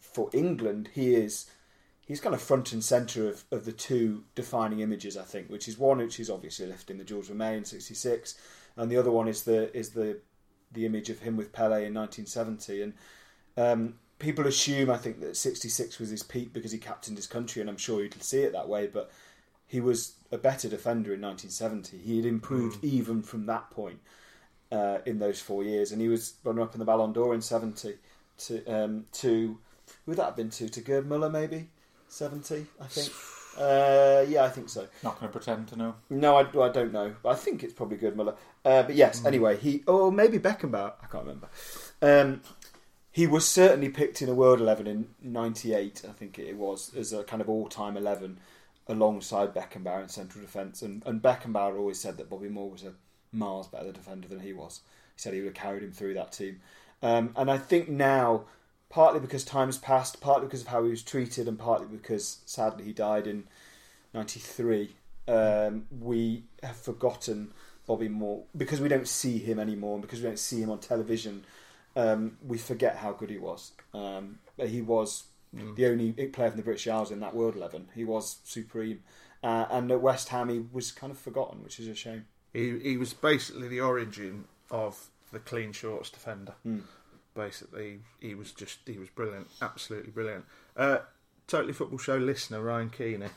[0.00, 1.50] for England, he is
[2.06, 5.66] he's kind of front and centre of, of the two defining images, I think, which
[5.68, 8.36] is one which is obviously lifting the Jules Rimet in '66,
[8.76, 10.18] and the other one is the is the
[10.72, 12.82] the image of him with Pele in 1970.
[12.82, 12.94] And
[13.56, 17.60] um, people assume, I think, that '66 was his peak because he captained his country,
[17.60, 18.86] and I'm sure you'd see it that way.
[18.86, 19.10] But
[19.66, 21.98] he was a better defender in 1970.
[21.98, 24.00] He had improved even from that point
[24.70, 27.42] uh, in those four years, and he was runner up in the Ballon d'Or in
[27.42, 27.96] '70
[28.38, 29.58] to um, to
[30.04, 31.68] who would that have been to to Gerd Muller maybe
[32.08, 33.12] '70 I think.
[33.58, 34.88] Uh, yeah, I think so.
[35.02, 35.94] Not going to pretend to know.
[36.08, 37.14] No, I, I don't know.
[37.22, 38.34] I think it's probably Gerd Muller.
[38.64, 40.92] Uh, but yes, anyway, he or maybe Beckenbauer.
[41.02, 41.48] I can't remember.
[42.00, 42.42] Um,
[43.10, 46.02] he was certainly picked in a World Eleven in '98.
[46.08, 48.38] I think it was as a kind of all-time eleven
[48.88, 50.82] alongside Beckenbauer in central defence.
[50.82, 52.94] And, and Beckenbauer always said that Bobby Moore was a
[53.32, 54.80] miles better defender than he was.
[55.14, 56.60] He said he would have carried him through that team.
[57.02, 58.44] Um, and I think now,
[58.90, 62.38] partly because time has passed, partly because of how he was treated, and partly because
[62.46, 63.44] sadly he died in
[64.14, 64.94] '93,
[65.28, 67.52] um, we have forgotten
[67.86, 70.78] Bobby Moore because we don't see him anymore, and because we don't see him on
[70.78, 71.44] television.
[71.94, 73.72] Um, we forget how good he was.
[73.92, 77.88] Um, he was the only player from the British Isles in that World Eleven.
[77.94, 79.02] He was supreme,
[79.42, 82.26] uh, and at West Ham he was kind of forgotten, which is a shame.
[82.54, 86.54] He he was basically the origin of the clean shorts defender.
[87.34, 90.44] Basically, he was just he was brilliant, absolutely brilliant.
[90.76, 90.98] Uh,
[91.46, 93.28] totally football show listener Ryan Keeney.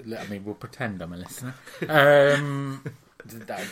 [0.00, 1.54] I mean, we'll pretend I'm a listener.
[1.88, 2.84] Um,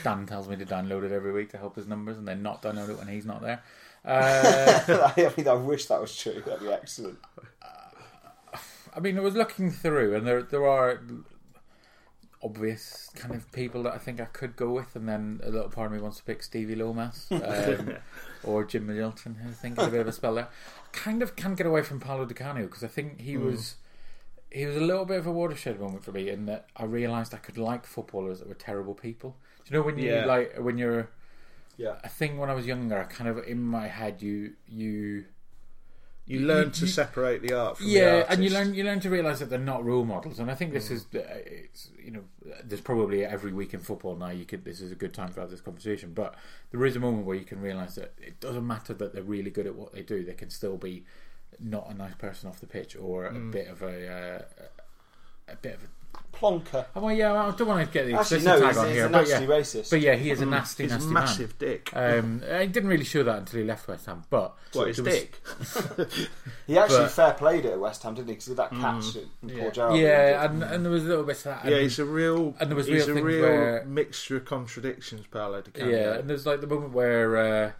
[0.04, 2.62] Dan tells me to download it every week to help his numbers, and then not
[2.62, 3.62] download it when he's not there.
[4.04, 6.42] Uh, I mean, I wish that was true.
[6.44, 7.18] That'd be excellent.
[8.94, 11.00] I mean, I was looking through, and there there are.
[12.44, 15.68] obvious kind of people that I think I could go with, and then a little
[15.68, 17.94] part of me wants to pick Stevie Lomas um,
[18.42, 20.48] or Jim Middleton, who I think is a bit of a spell there.
[20.90, 23.76] Kind of can't get away from Paolo Di Canio because I think he was
[24.52, 27.34] he was a little bit of a watershed moment for me in that I realised
[27.34, 29.36] I could like footballers that were terrible people.
[29.64, 30.26] Do you know when you Yeah.
[30.26, 31.08] like when you're
[31.76, 31.96] Yeah.
[32.04, 35.24] I think when I was younger, I kind of in my head you you
[36.24, 38.30] You learn to separate the art from the yeah, artist.
[38.32, 40.72] and you learn you learn to realise that they're not role models, and I think
[40.72, 42.24] this is uh, it's you know
[42.62, 45.40] there's probably every week in football now you could this is a good time to
[45.40, 46.34] have this conversation, but
[46.70, 49.50] there is a moment where you can realise that it doesn't matter that they're really
[49.50, 51.04] good at what they do, they can still be
[51.60, 54.08] not a nice person off the pitch or a bit of a
[55.48, 55.86] uh, a bit of a
[56.36, 56.84] Plonker.
[56.96, 58.94] Oh, well, yeah, I don't want to get the Actually, no, tag he's, on he's
[58.96, 59.90] here, a but yeah, racist.
[59.90, 61.70] but yeah, he is a nasty, He's a nasty massive man.
[61.70, 61.90] dick.
[61.94, 65.14] Um, he didn't really show that until he left West Ham, but what, his was-
[65.14, 65.40] dick?
[66.66, 68.34] he actually but- fair played it at West Ham, didn't he?
[68.34, 69.60] Because of that catch at Yeah.
[69.62, 70.00] Paul Gerrard.
[70.00, 71.64] Yeah, and, and there was a little bit of that.
[71.66, 72.54] Yeah, he's a real.
[72.60, 75.96] and there was he's real a real where- mixture of contradictions, Paolo Di Canio.
[75.96, 77.72] Yeah, and there's like the moment where uh,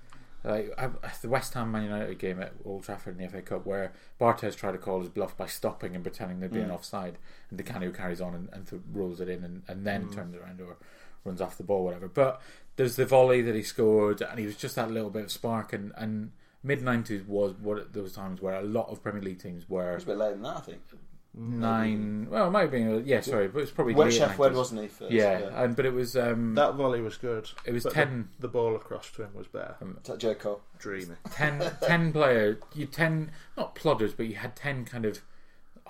[0.45, 0.75] like
[1.21, 4.57] the West Ham Man United game at Old Trafford in the FA Cup, where Barthez
[4.57, 6.75] tried to call his bluff by stopping and pretending there'd be an mm.
[6.75, 7.19] offside,
[7.51, 10.15] and Canio carries on and, and th- rolls it in, and, and then mm.
[10.15, 10.77] turns around or
[11.25, 12.09] runs off the ball, whatever.
[12.09, 12.41] But
[12.77, 15.73] there's the volley that he scored, and he was just that little bit of spark,
[15.73, 16.33] and and.
[16.65, 19.95] Mid nineties was what those times where a lot of Premier League teams were It
[19.95, 20.81] was a bit later than that, I think.
[21.35, 22.27] Nine.
[22.31, 24.83] Well, it might have been yeah, sorry, but it's probably When late Sheff Wed wasn't
[24.83, 25.11] he first?
[25.13, 27.51] Yeah, and but it was um, That volley was good.
[27.65, 29.77] It was but 10 The, the ball across to him was better.
[30.19, 30.61] Joe Cole?
[30.79, 31.15] Dreamy.
[31.31, 35.21] 10, 10 player, you ten not plodders, but you had ten kind of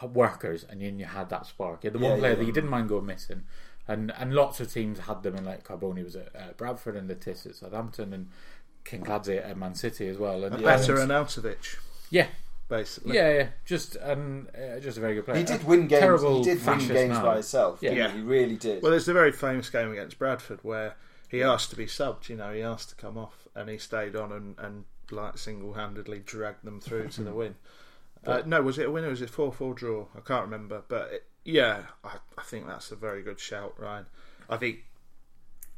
[0.03, 1.85] workers, and then you had that spark.
[1.85, 2.39] You had the Yeah, one player yeah.
[2.39, 3.43] that you didn't mind going missing,
[3.87, 5.35] and and lots of teams had them.
[5.37, 8.29] And like Carbone was at uh, Bradford, and Lettice at Southampton, and
[8.85, 10.45] Kinkladze at Man City as well.
[10.45, 11.77] And Better and, Arnautovic,
[12.11, 12.29] yeah,
[12.73, 13.15] basically.
[13.15, 15.39] yeah, yeah, just and uh, just a very good player.
[15.39, 16.01] He did win games.
[16.01, 17.23] Terrible He did win games man.
[17.23, 17.79] by himself.
[17.83, 17.93] Yeah.
[17.93, 18.11] Yeah.
[18.11, 18.19] he?
[18.19, 18.83] he really did.
[18.83, 20.97] Well, there's the very famous game against Bradford where
[21.29, 22.29] he asked to be subbed.
[22.29, 26.21] You know, he asked to come off, and he stayed on and, and like single-handedly
[26.25, 27.55] dragged them through to the win.
[28.27, 30.07] Uh, no, was it a win or was it four-four draw?
[30.17, 34.07] I can't remember, but it, yeah, I, I think that's a very good shout, Ryan.
[34.49, 34.85] I think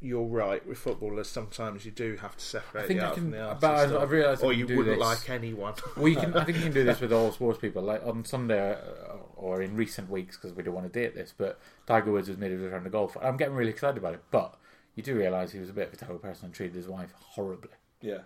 [0.05, 1.27] you're right with footballers.
[1.29, 3.61] Sometimes you do have to separate I think the I art can- from the artist,
[3.61, 4.99] but I've- or- I've realised or you wouldn't this.
[4.99, 5.73] like anyone.
[5.97, 6.33] we can.
[6.35, 7.81] I think you can do this with all sports people.
[7.83, 11.33] Like on Sunday uh, or in recent weeks, because we don't want to date this.
[11.37, 13.17] But Tiger Woods was made his return to golf.
[13.21, 14.23] I'm getting really excited about it.
[14.31, 14.55] But
[14.95, 17.11] you do realise he was a bit of a terrible person and treated his wife
[17.17, 17.71] horribly.
[18.01, 18.19] yeah.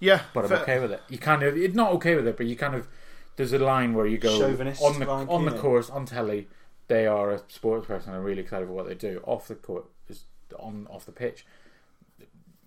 [0.00, 1.02] yeah, But I'm fair- okay with it.
[1.08, 2.88] You kind of, it's not okay with it, but you kind of.
[3.36, 5.58] There's a line where you go Chauvinist on the line, on the yeah.
[5.60, 6.48] course on telly.
[6.88, 8.10] They are a sports person.
[8.10, 9.22] and I'm really excited for what they do.
[9.24, 10.24] Off the court, just
[10.58, 11.46] on off the pitch.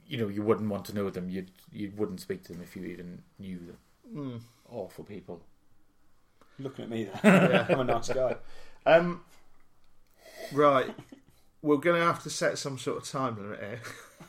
[0.08, 1.30] You know, you wouldn't want to know them.
[1.30, 3.78] You you wouldn't speak to them if you even knew them.
[4.14, 4.38] Hmm.
[4.70, 5.42] Awful people.
[6.60, 7.66] Looking at me there.
[7.70, 8.36] I'm a nice guy.
[8.86, 9.22] Um,
[10.52, 10.94] right,
[11.62, 13.82] we're going to have to set some sort of time limit here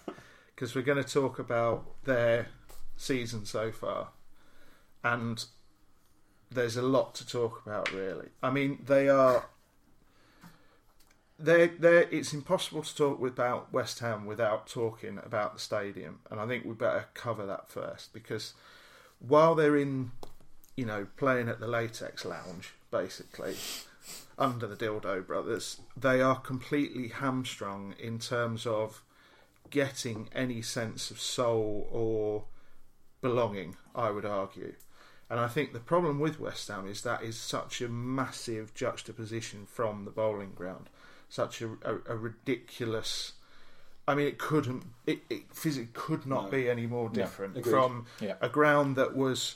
[0.54, 2.48] because we're going to talk about their
[2.96, 4.08] season so far,
[5.02, 5.44] and
[6.50, 7.92] there's a lot to talk about.
[7.92, 9.46] Really, I mean, they are.
[11.42, 16.38] They're, they're, it's impossible to talk about West Ham without talking about the stadium, and
[16.38, 18.54] I think we better cover that first because
[19.18, 20.12] while they're in,
[20.76, 23.56] you know, playing at the Latex Lounge, basically,
[24.38, 29.02] under the Dildo Brothers, they are completely hamstrung in terms of
[29.70, 32.44] getting any sense of soul or
[33.20, 34.74] belonging, I would argue.
[35.30, 39.66] And I think the problem with West Ham is that is such a massive juxtaposition
[39.66, 40.90] from the Boleyn Ground,
[41.32, 43.32] such a, a, a ridiculous.
[44.06, 44.84] I mean, it couldn't.
[45.06, 46.50] It, it physically could not No.
[46.50, 47.72] be any more different agreed.
[47.72, 48.34] from Yeah.
[48.42, 49.54] a ground that was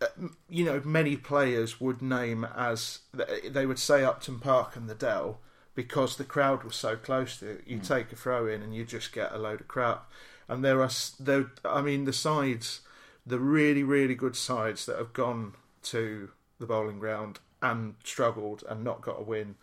[0.00, 0.06] uh,
[0.48, 3.00] you know, many players would name as
[3.48, 5.40] they would say Upton Park and the Dell
[5.74, 7.62] because the crowd was so close to it.
[7.66, 10.08] You take a throw in and you just get a load of crap.
[10.46, 11.50] And there are there.
[11.64, 12.82] I mean, the sides,
[13.26, 15.54] the really really good sides that have gone
[15.84, 16.30] to
[16.60, 19.56] the Boleyn Ground and struggled and not got a win.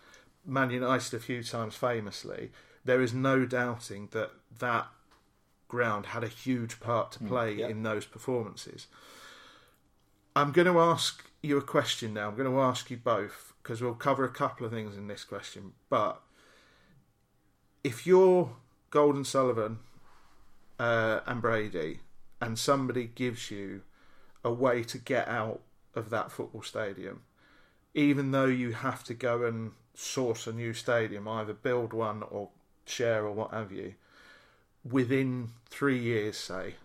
[0.46, 2.52] Man United a few times famously.
[2.84, 4.88] There is no doubting that that
[5.68, 7.68] ground had a huge part to play yeah.
[7.68, 8.88] in those performances.
[10.36, 12.28] I'm going to ask you a question now.
[12.28, 15.24] I'm going to ask you both because we'll cover a couple of things in this
[15.24, 15.74] question.
[15.90, 16.22] But
[17.84, 18.52] if you're
[18.90, 19.80] Gold and Sullivan
[20.80, 22.00] uh, and Brady,
[22.42, 23.84] and somebody gives you
[24.44, 25.62] a way to get out
[25.94, 27.22] of that football stadium,
[27.94, 32.50] even though you have to go and source a new stadium, either build one or
[32.86, 33.96] share or what have you,
[34.90, 36.76] within three years, say,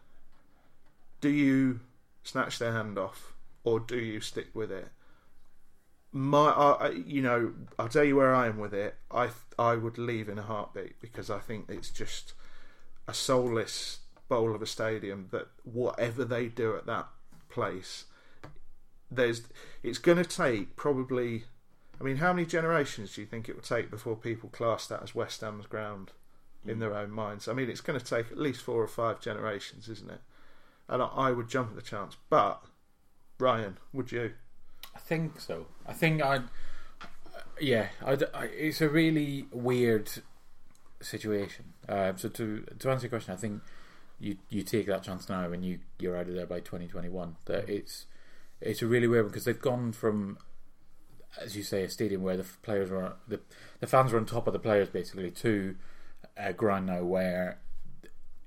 [1.21, 1.81] do you
[2.23, 3.33] snatch their hand off
[3.64, 4.88] or do you stick with it?
[6.16, 8.95] my, I, you know, I'll tell you where I am with it.
[9.11, 12.33] I I would leave in a heartbeat because I think it's just
[13.07, 17.07] a soulless bowl of a stadium that whatever they do at that
[17.51, 18.07] place,
[19.11, 19.42] there's
[19.83, 21.45] it's going to take probably.
[22.00, 25.02] I mean, how many generations do you think it will take before people class that
[25.02, 26.12] as West Ham's ground
[26.66, 27.48] in their own minds?
[27.48, 30.20] I mean, it's going to take at least four or five generations, isn't it?
[30.88, 32.16] And I, I would jump at the chance.
[32.28, 32.62] But
[33.38, 34.32] Ryan, would you?
[34.94, 35.66] I think so.
[35.87, 36.44] I think I'd.
[37.61, 40.11] Yeah, I'd, I, it's a really weird
[41.00, 41.72] situation.
[41.88, 43.62] Uh, so to to answer your question, I think
[44.20, 47.37] you you take that chance now and you you're out of there by 2021.
[47.46, 48.06] That it's
[48.61, 50.38] it's a really weird one because they've gone from,
[51.40, 53.40] as you say, a stadium where the players were the
[53.80, 55.76] the fans were on top of the players basically to
[56.24, 57.58] uh, a ground now where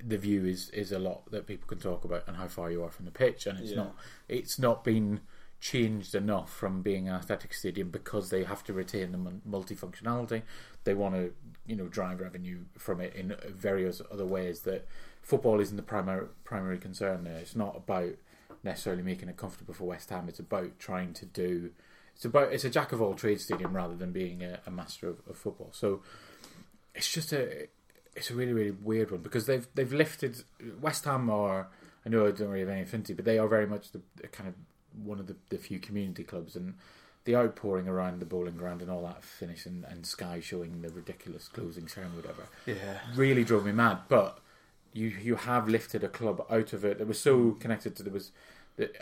[0.03, 2.83] the view is is a lot that people can talk about and how far you
[2.83, 3.45] are from the pitch.
[3.45, 3.77] And it's Yeah.
[3.77, 3.95] not
[4.27, 5.21] it's not been
[5.61, 10.43] changed enough from being an athletic stadium because they have to retain the multifunctionality.
[10.85, 11.33] They want to
[11.65, 14.87] you know drive revenue from it in various other ways that
[15.21, 17.37] football isn't the primary primary concern there.
[17.37, 18.13] It's not about
[18.63, 20.27] necessarily making it comfortable for West Ham.
[20.29, 21.71] It's about trying to do
[22.19, 25.07] it's about it's a jack of all trades stadium rather than being a, a master
[25.07, 26.01] of, of football so
[26.93, 27.67] it's just a
[28.13, 30.43] it's a really really weird one because they've they've lifted
[30.81, 31.69] West Ham are
[32.05, 34.01] I know I don't really have any affinity but they are very much the,
[34.33, 34.55] kind of
[35.01, 36.73] one of the, the few community clubs and
[37.23, 40.89] the outpouring around the Boleyn Ground and all that finish and, and Sky showing the
[40.89, 42.99] ridiculous closing ceremony whatever Yeah.
[43.15, 44.39] really drove me mad but
[44.91, 48.11] you you have lifted a club out of it that was so connected to there
[48.11, 48.31] was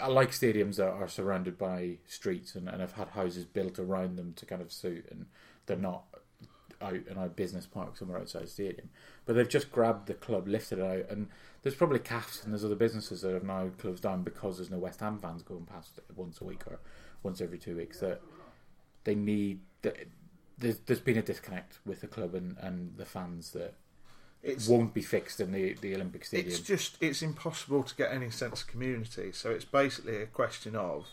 [0.02, 4.18] I like stadiums that are surrounded by streets and, and have had houses built around
[4.18, 5.28] them to kind of suit and
[5.66, 6.04] they're not
[6.82, 8.90] out in a business park somewhere outside the stadium.
[9.26, 11.28] But they've just grabbed the club, lifted it out, and
[11.62, 14.78] there's probably CAFs and there's other businesses that have now closed down because there's no
[14.78, 16.80] West Ham fans going past once a week or
[17.24, 18.00] once every two weeks.
[18.00, 18.22] That
[19.04, 19.62] they need.
[19.82, 20.08] That
[20.58, 23.76] there's, there's been a disconnect with the club and, and the fans that
[24.44, 26.50] It's won't be fixed in the, the Olympic Stadium.
[26.50, 29.32] It's just it's impossible to get any sense of community.
[29.34, 31.08] So it's basically a question of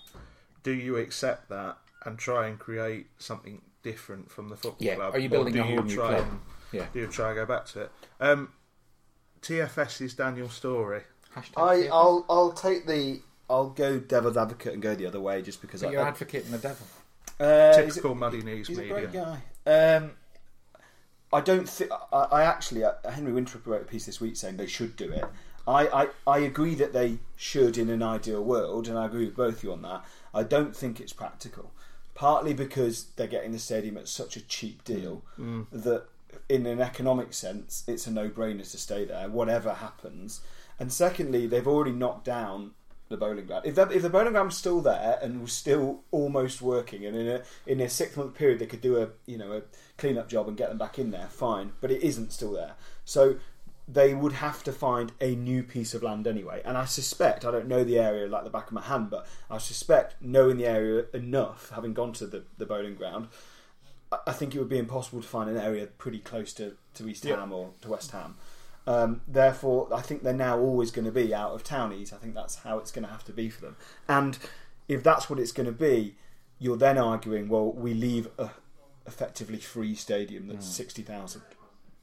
[0.63, 5.15] do you accept that and try and create something different from the football Yeah, club?
[5.15, 6.27] are you or building do a whole you new try club?
[6.31, 6.41] And,
[6.73, 6.87] Yeah.
[6.93, 7.91] Do you try and go back to it?
[8.21, 8.51] Um,
[9.43, 11.03] TFS's Daniel Storey.
[11.35, 11.89] Hashtag I, CFS.
[11.93, 15.83] I'll I'll take the I'll go devil's advocate and go the other way just because
[15.83, 16.87] But I, you're I- advocating the devil.
[17.41, 19.43] uh, he's a- Typical muddy knees He's a great guy.
[19.67, 20.13] Um,
[21.35, 24.57] I don't think I, I actually uh, Henry Winthrop wrote a piece this week saying
[24.57, 25.25] they should do it.
[25.67, 29.37] I, I, I agree that they should in an ideal world, and I agree with
[29.37, 30.05] both of you on that.
[30.33, 31.73] I don't think it's practical,
[32.15, 35.23] partly because they're getting the stadium at such a cheap deal
[35.73, 36.05] that,
[36.49, 40.43] in an economic sense, it's a no-brainer to stay there, whatever happens.
[40.79, 42.73] And secondly, they've already knocked down
[43.09, 43.67] the Boleyn Ground.
[43.67, 47.29] If, that, if the Boleyn Ground's still there and was still almost working, and in
[47.29, 49.63] a in a six month period they could do a you know a
[49.99, 51.73] clean up job and get them back in there, fine.
[51.81, 53.37] But it isn't still there, so
[53.87, 56.63] they would have to find a new piece of land anyway.
[56.65, 59.27] And I suspect I don't know the area like the back of my hand, but
[59.51, 63.29] I suspect knowing the area enough, having gone to the, the Boleyn Ground,
[64.11, 67.07] I- I think it would be impossible to find an area pretty close to, to
[67.07, 68.37] East Ham or to West Ham.
[68.87, 72.13] Um, therefore, I think they're now always going to be out of townies.
[72.13, 73.77] I think that's how it's going to have to be for them.
[74.09, 74.39] And
[74.89, 76.17] if that's what it's going to be,
[76.59, 78.51] you're then arguing, well, we leave a
[79.07, 80.73] effectively free stadium that's hmm.
[80.73, 81.43] sixty thousand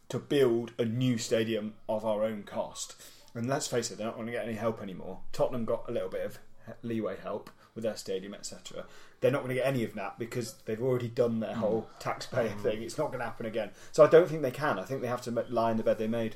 [0.10, 3.02] to build a new stadium of our own cost.
[3.34, 5.20] And let's face it, they're not going to get any help anymore.
[5.32, 6.40] Tottenham got a little bit of
[6.84, 8.84] leeway help with their stadium, etc.
[9.22, 11.62] They're not going to get any of that because they've already done their hmm.
[11.62, 12.62] whole taxpayer hmm.
[12.62, 12.84] thing.
[12.84, 13.72] It's not going to happen again.
[13.92, 14.80] So I don't think they can.
[14.80, 16.36] I think they have to lie in the bed they made.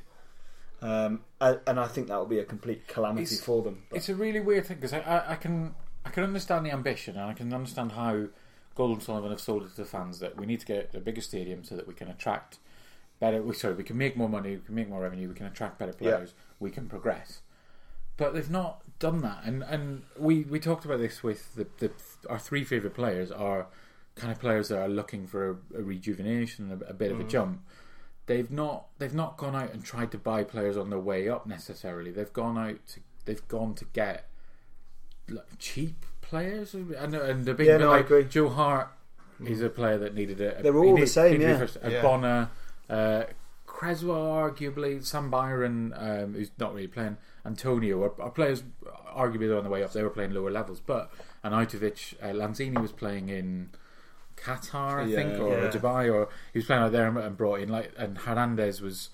[0.81, 3.83] Um, and and I think that will be a complete calamity It's- for them.
[3.89, 5.73] But- It's a really weird thing because I, I, I can
[6.05, 8.27] I can understand the ambition and I can understand how
[8.75, 10.99] Gold and Sullivan have sold it to the fans that we need to get a
[10.99, 12.59] bigger stadium so that we can attract
[13.19, 13.41] better.
[13.41, 15.79] We sorry, we can make more money, we can make more revenue, we can attract
[15.79, 16.15] better Yeah.
[16.15, 17.41] players, we can progress.
[18.17, 21.91] But they've not done that, and and we, we talked about this with the, the
[22.29, 23.67] our three favorite players are
[24.15, 27.23] kind of players that are looking for a, a rejuvenation, a, a bit of a
[27.25, 27.61] jump.
[28.27, 31.45] They've not they've not gone out and tried to buy players on their way up
[31.45, 32.11] necessarily.
[32.11, 34.27] They've gone out to they've gone to get
[35.29, 38.23] like, cheap players, and and the big Yeah, bit no, I agree.
[38.25, 38.89] Joe Hart.
[39.45, 40.63] He's a player that needed it.
[40.63, 41.57] They're he all the same, yeah.
[41.57, 42.01] first- a Yeah.
[42.01, 42.49] Ogbonna,
[42.89, 43.23] uh,
[43.65, 47.17] Cresswell, arguably Sam Byram, um, who's not really playing.
[47.45, 48.63] Antonio are, are players
[49.13, 49.91] arguably on the way up.
[49.91, 51.11] They were playing lower levels, but
[51.43, 53.71] Arnautovic, uh, Lanzini was playing in
[54.37, 55.69] Qatar, I Yeah, think, or yeah.
[55.69, 57.91] Dubai, or he was playing out there and- brought in like.
[57.97, 59.09] And Hernandez was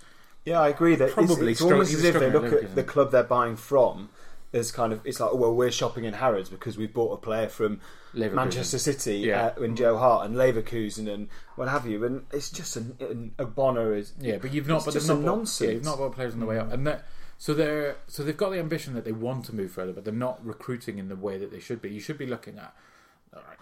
[0.46, 3.12] Yeah, I agree that Probably it's, it's almost as if they look at the club
[3.12, 4.10] they're buying from
[4.54, 7.18] as kind of it's like, oh, well, we're shopping in Harrods because we've bought a
[7.18, 7.80] player from.
[8.14, 9.54] Manchester City Yeah.
[9.58, 13.34] uh, and Joe Hart and Leverkusen and what have you, and it's just an, an
[13.40, 14.78] a Ogbonna is Yeah, but you've not.
[14.78, 15.68] It's but just they've a not bought- nonsense.
[15.70, 17.06] Yeah, you've not got players on the way up, and that
[17.38, 20.14] so they're so they've got the ambition that they want to move further, but they're
[20.14, 21.90] not recruiting in the way that they should be.
[21.90, 22.76] You should be looking at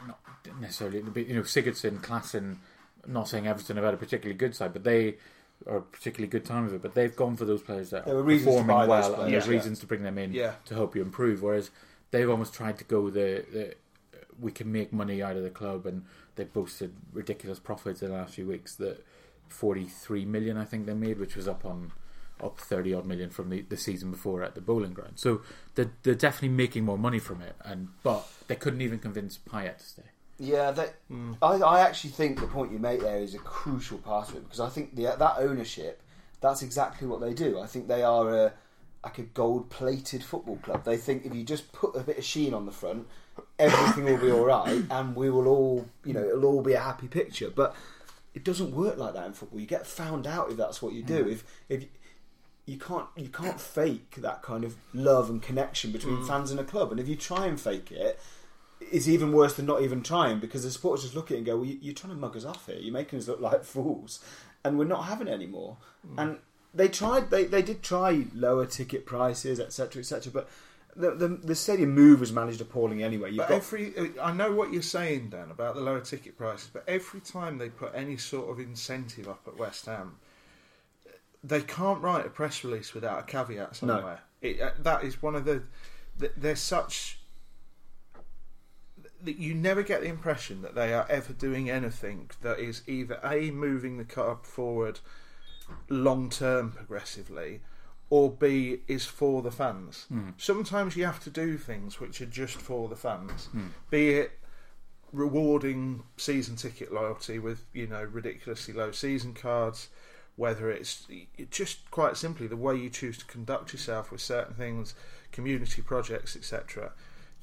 [0.07, 0.19] not
[0.59, 2.57] necessarily you know Sigurdsson, Klaassen.
[3.07, 5.15] Not saying Everton have had a particularly good side, but they
[5.65, 6.81] are a particularly good time of it.
[6.81, 9.51] But they've gone for those players that There are performing well, and there's yeah.
[9.51, 10.53] reasons to bring them in Yeah.
[10.65, 11.41] to help you improve.
[11.41, 11.71] Whereas
[12.11, 13.75] they've almost tried to go the, the
[14.39, 16.05] we can make money out of the club, and
[16.35, 18.75] they've boasted ridiculous profits in the last few weeks.
[18.75, 19.05] That
[19.47, 21.91] forty three million, I think they made, which was up on
[22.41, 25.13] up thirty odd million from the, the season before at the Boleyn Ground.
[25.15, 25.41] So
[25.75, 29.77] they're, they're definitely making more money from it, and but they couldn't even convince Payet
[29.77, 30.03] to stay.
[30.41, 31.33] Yeah, that, hmm.
[31.41, 34.43] I, I actually think the point you make there is a crucial part of it
[34.43, 36.01] because I think the, that ownership,
[36.39, 37.59] that's exactly what they do.
[37.59, 38.53] I think they are a
[39.03, 40.83] like a gold-plated football club.
[40.83, 43.07] They think if you just put a bit of sheen on the front,
[43.57, 46.81] everything will be all right, and we will all, you know, it'll all be a
[46.81, 47.49] happy picture.
[47.49, 47.75] But
[48.33, 49.59] it doesn't work like that in football.
[49.59, 51.23] You get found out if that's what you do.
[51.23, 51.29] Hmm.
[51.29, 51.85] If if
[52.69, 56.27] you can't you can't fake that kind of love and connection between mm.
[56.27, 56.91] fans and a club.
[56.91, 58.19] And if you try and fake it,
[58.79, 61.45] it's even worse than not even trying because the supporters just look at it and
[61.45, 62.77] go, "Well, you- you're trying to mug us off here.
[62.77, 64.19] You're making us look like fools,
[64.63, 66.21] and we're not having it anymore." Mm.
[66.21, 66.37] And
[66.73, 67.31] they tried.
[67.31, 70.31] They they did try lower ticket prices, etc., etc.
[70.31, 70.47] But
[70.95, 73.29] the, the the stadium move was managed appallingly anyway.
[73.29, 76.69] You've But every, uh, I know what you're saying, Dan, about the lower ticket prices.
[76.71, 80.17] But every time they put any sort of incentive up at West Ham,
[81.43, 84.19] they can't write a press release without a caveat somewhere.
[84.41, 85.63] It, uh, that is one of the.
[86.19, 87.19] th- They're such
[89.21, 93.19] that you never get the impression that they are ever doing anything that is either
[93.23, 94.99] a moving the club forward
[95.89, 97.61] long term progressively
[98.09, 102.55] or b is for the fans sometimes you have to do things which are just
[102.61, 103.49] for the fans
[103.89, 104.31] be it
[105.11, 109.89] rewarding season ticket loyalty with you know ridiculously low season cards
[110.39, 111.05] whether it's
[111.51, 114.95] just quite simply the way you choose to conduct yourself with certain things
[115.31, 116.93] community projects etc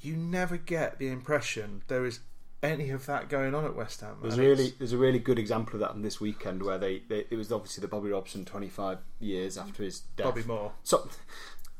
[0.01, 2.19] you never get the impression there is
[2.63, 5.75] any of that going on at West Ham There's really there's a really good example
[5.75, 8.97] of that on this weekend where they, they it was obviously the Bobby Robson 25
[9.19, 10.25] years after his death.
[10.25, 10.71] Bobby Moore.
[10.83, 11.07] So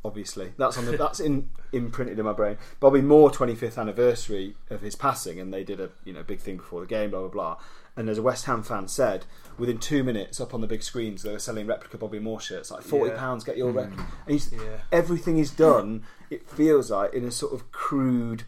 [0.05, 2.57] obviously that's on the, that's in imprinted in my brain.
[2.80, 6.57] Bobby Moore 25th anniversary of his passing, and they did a you know big thing
[6.57, 7.57] before the game, blah blah blah.
[7.98, 9.26] And as a West Ham fan said,
[9.58, 12.70] within two minutes up on the big screens, they were selling replica Bobby Moore shirts,
[12.72, 13.18] like forty Yeah.
[13.18, 13.78] pounds, get your mm.
[13.78, 14.06] replica.
[14.28, 14.78] And Yeah.
[14.91, 16.04] everything is done.
[16.30, 18.43] It feels like in a sort of crude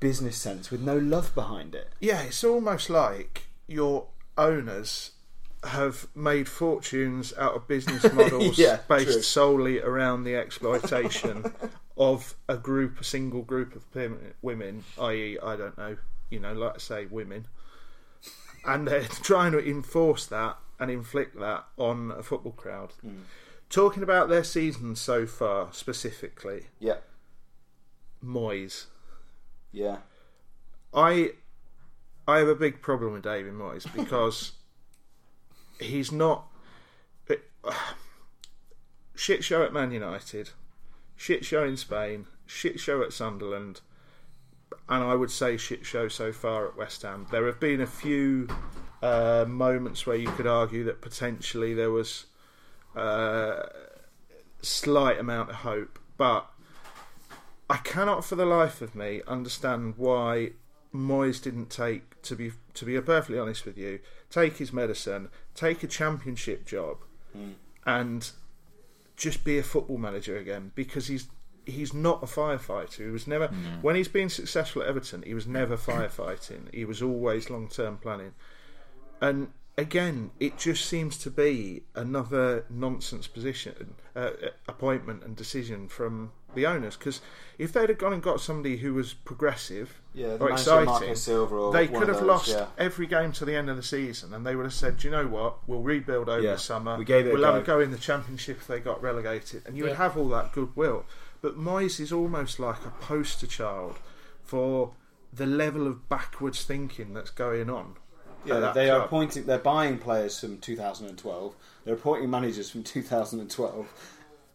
[0.00, 1.90] business sense with no love behind it.
[1.98, 5.12] Yeah, it's almost like your owners
[5.62, 9.22] have made fortunes out of business models Yeah, based true.
[9.22, 11.46] solely around the exploitation
[11.96, 13.84] of a group, a single group of
[14.42, 15.96] women, i.e., I don't know,
[16.28, 17.46] you know, like I say, women,
[18.64, 22.92] and they're trying to enforce that and inflict that on a football crowd.
[23.00, 23.22] Hmm.
[23.70, 26.98] Talking about their season so far, specifically, yeah,
[28.24, 28.86] Moyes.
[29.72, 29.98] yeah.
[30.92, 31.32] I
[32.28, 34.52] I have a big problem with David Moyes because
[35.80, 36.46] he's not
[39.14, 40.50] shit show at Man United,
[41.16, 43.80] shit show in Spain, shit show at Sunderland,
[44.88, 47.26] and I would say shit show so far at West Ham.
[47.30, 48.48] There have been a few
[49.02, 52.26] uh, moments where you could argue that potentially there was
[52.96, 53.62] uh,
[54.62, 56.50] slight amount of hope, but
[57.68, 60.50] I cannot for the life of me understand why
[60.94, 64.00] Moyes didn't take to be to be perfectly honest with you,
[64.30, 66.98] take his medicine, take a championship job
[67.86, 68.30] and
[69.16, 71.28] just be a football manager again because he's
[71.66, 73.04] he's not a firefighter.
[73.04, 73.48] He was never
[73.82, 76.72] when he's been successful at Everton, he was never firefighting.
[76.74, 78.32] He was always long term planning.
[79.20, 84.30] And again, it just seems to be another nonsense position, uh,
[84.68, 86.96] appointment, and decision from the owners.
[86.96, 87.20] Because
[87.58, 91.88] if they'd have gone and got somebody who was progressive Yeah, or exciting, or they
[91.88, 92.66] could have those, lost yeah.
[92.78, 95.12] every game to the end of the season, and they would have said, "Do you
[95.12, 95.66] know what?
[95.68, 96.96] We'll rebuild over Yeah, the summer.
[96.96, 99.02] we gave it a we'll have a go." go in the championship if they got
[99.02, 101.04] relegated," and you would have all that goodwill.
[101.44, 103.96] But Moyes is almost like a poster child
[104.42, 104.92] for
[105.30, 107.96] the level of backwards thinking that's going on.
[108.46, 109.44] Yeah, they are appointing.
[109.44, 111.54] They're buying players from 2012.
[111.84, 113.86] They're appointing managers from 2012.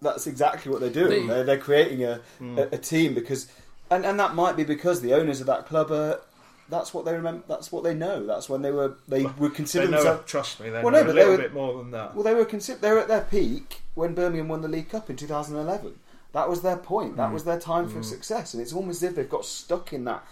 [0.01, 1.27] That's exactly what they're doing.
[1.27, 2.57] They- They, are they're creating a, Hmm.
[2.57, 3.51] a, a team because,
[3.91, 6.21] and, and that might be because the owners of that club are.
[6.69, 7.43] That's what they remember.
[7.47, 8.25] That's what they know.
[8.25, 8.95] That's when they were.
[9.07, 10.25] They would They consider know, themselves.
[10.31, 12.15] trust me, they Well, no, a but they little were- bit more than that.
[12.15, 12.79] Well, they were consider.
[12.79, 15.99] They were at their peak when Birmingham won the League Cup in 2011,
[16.31, 17.13] That was their point.
[17.13, 17.17] Mm.
[17.17, 20.05] That was their time for success, and it's almost as if they've got stuck in
[20.05, 20.23] that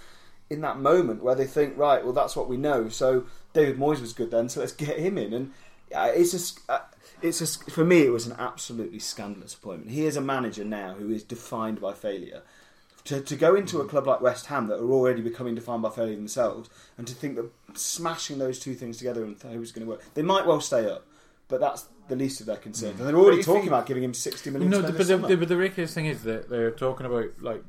[0.50, 2.88] in that moment where they think, right, well, that's what we know.
[2.90, 5.34] So David Moyes was good then, so let's get him in.
[5.34, 5.52] And
[5.94, 6.80] uh, it's just, uh,
[7.22, 9.92] it's just for me, it was an absolutely scandalous appointment.
[9.92, 12.44] He is a manager now who is defined by failure.
[13.06, 15.90] To, to go into a club like West Ham that are already becoming defined by
[15.90, 19.90] failure themselves, and to think that smashing those two things together and who's going to
[19.90, 21.06] work, they might well stay up,
[21.48, 23.00] but that's the least of their concerns.
[23.00, 24.70] And they're already talking you- about giving him sixty million.
[24.70, 27.06] No, to spend but this the, the, but the ridiculous thing is that they're talking
[27.06, 27.64] about like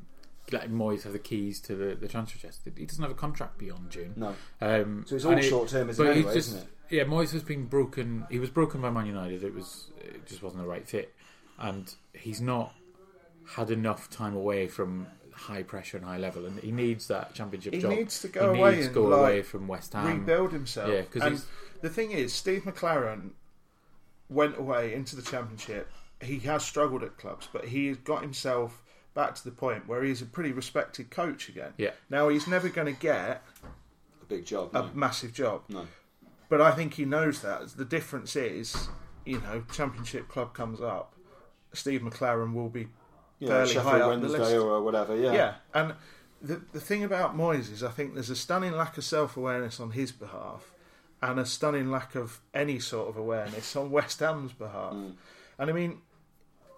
[0.51, 2.61] letting Moyes have the keys to the, the transfer chest.
[2.75, 4.13] He doesn't have a contract beyond June.
[4.15, 4.35] No.
[4.61, 6.67] Um, So it's all short-termism but anyway, just- isn't it?
[6.91, 8.25] Yeah, Moyes has been broken.
[8.31, 9.43] He was broken by Man United.
[9.43, 11.13] It was it just wasn't the right fit,
[11.59, 12.73] and he's not
[13.45, 17.73] had enough time away from high pressure and high level, and he needs that championship
[17.75, 17.91] He job.
[17.91, 20.07] needs to go he away needs to and, go like, away from West Ham.
[20.19, 20.89] rebuild himself.
[20.89, 21.45] Yeah, because
[21.81, 23.31] the thing is, Steve McClaren
[24.29, 25.89] went away into the championship.
[26.21, 30.03] He has struggled at clubs, but he has got himself back to the point where
[30.03, 31.73] he's a pretty respected coach again.
[31.77, 31.91] Yeah.
[32.09, 33.43] Now he's never going to get
[34.21, 34.69] a big job.
[34.75, 34.89] a no.
[34.93, 35.87] massive job, No.
[36.49, 37.69] but I think he knows that.
[37.69, 38.87] The difference is,
[39.25, 41.15] you know, championship club comes up,
[41.73, 42.87] Steve McClaren will be
[43.39, 44.55] Yeah, fairly Sheffield high up the Wednesday list.
[44.55, 45.15] or whatever.
[45.15, 45.33] Yeah.
[45.33, 45.93] Yeah, and
[46.41, 49.79] the the thing about Moyes is, I think there's a stunning lack of self awareness
[49.79, 50.71] on his behalf,
[51.21, 54.93] and a stunning lack of any sort of awareness on West Ham's behalf.
[54.93, 55.13] Mm.
[55.57, 56.01] And I mean,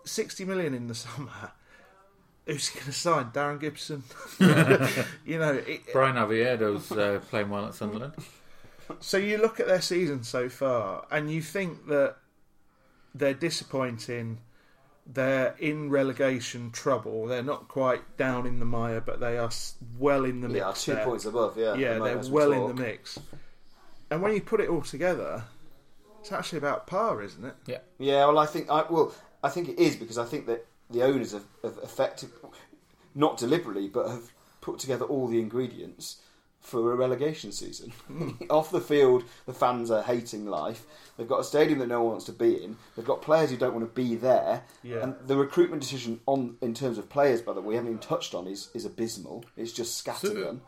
[0.05, 1.51] sixty million in the summer.
[2.47, 4.03] Who's going to sign Darren Gibson?
[4.39, 8.13] you know, it, Bryan Oviedo's uh, playing well at Sunderland.
[8.99, 12.15] so you look at their season so far, and you think that
[13.13, 14.39] they're disappointing.
[15.05, 17.27] They're in relegation trouble.
[17.27, 19.51] They're not quite down in the mire, but they are
[19.99, 20.57] well in the mix.
[20.59, 21.05] Yeah, two there.
[21.05, 21.57] points above.
[21.57, 21.75] Yeah.
[21.75, 23.19] yeah, the they're as we well in the mix.
[24.11, 25.43] And when you put it all together,
[26.19, 27.55] it's actually about par, isn't it?
[27.65, 27.77] Yeah.
[27.97, 31.01] Yeah, well, I think I well, I think it is because I think that the
[31.03, 32.29] owners have, have effective,
[33.15, 36.17] not deliberately, but have put together all the ingredients
[36.59, 37.91] for a relegation season.
[38.07, 38.31] Hmm.
[38.49, 40.85] Off the field, the fans are hating life.
[41.17, 42.77] They've got a stadium that no one wants to be in.
[42.95, 44.63] They've got players who don't want to be there.
[44.83, 45.03] Yeah.
[45.03, 48.01] And the recruitment decision on in terms of players, by the way, we haven't even
[48.01, 49.45] touched on is is abysmal.
[49.55, 50.59] It's just scattergun.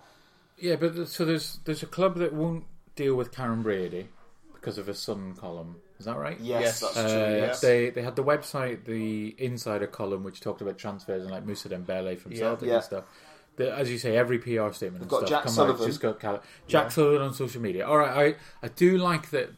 [0.58, 2.66] Yeah, but th- so there's there's a club that won't
[2.96, 4.10] deal with Karren Brady
[4.54, 5.78] because of a Sun column.
[6.00, 6.38] Is that right?
[6.40, 6.80] yes, Yes.
[6.82, 7.36] that's Uh, true.
[7.38, 7.62] Yes.
[7.62, 11.70] They they had the website, the insider column, which talked about transfers and like Musa
[11.70, 12.40] Dembele from Yeah.
[12.40, 12.76] Celtic Yeah.
[12.76, 13.04] and stuff.
[13.56, 15.82] The, as you say, every PR statement and got stuff Jack come Sullivan.
[15.84, 15.88] out.
[15.88, 17.86] Just got Cal- Jack Sullivan on social media.
[17.88, 19.52] All right, I I do like that.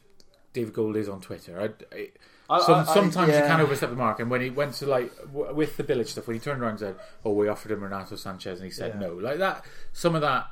[0.52, 1.58] David Gold is on Twitter.
[1.60, 2.10] I, I,
[2.48, 3.42] I- some, I- I- sometimes yeah.
[3.42, 6.06] he can overstep the mark, and when he went to like w- with the Bilic
[6.08, 8.70] stuff, when he turned around and said, "Oh, we offered him Renato Sanches," and he
[8.70, 9.06] said Yeah.
[9.08, 9.64] no, like that.
[9.92, 10.46] Some of that,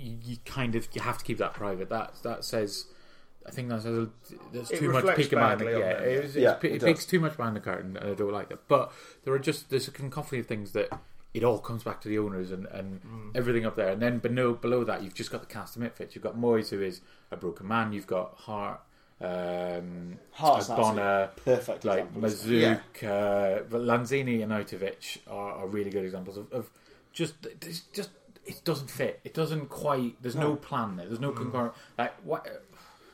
[0.00, 1.88] you, you kind of you have to keep that private.
[1.90, 2.86] That that says.
[3.46, 4.06] I think that says
[4.52, 6.20] there's It too much reflects peeking behind the badly on yeah, them, it, yeah.
[6.20, 6.86] was- Yeah, it's- it it does.
[6.88, 8.68] peeks too much behind the curtain, and I don't like that.
[8.68, 8.92] But
[9.24, 10.88] there are just there's a cacophony of things that
[11.32, 13.30] it all comes back to the owners and, and Mm.
[13.34, 13.88] everything up there.
[13.88, 16.14] And then below below that, you've just got the cast of misfits.
[16.14, 17.94] You've got Moyes, who is a broken man.
[17.94, 18.80] You've got Hart,
[19.20, 22.80] um, Hart's an Ogbonna, perfect like example, isn't it?
[23.00, 26.70] Masuaku, uh, Lanzini and Arnautovic are, are really good examples of, of
[27.12, 27.34] just
[27.94, 28.10] just
[28.50, 29.20] it doesn't fit.
[29.24, 30.20] It doesn't quite.
[30.20, 31.06] There's no, plan there.
[31.06, 31.36] There's no mm.
[31.36, 31.74] concurrent.
[31.96, 32.64] Like what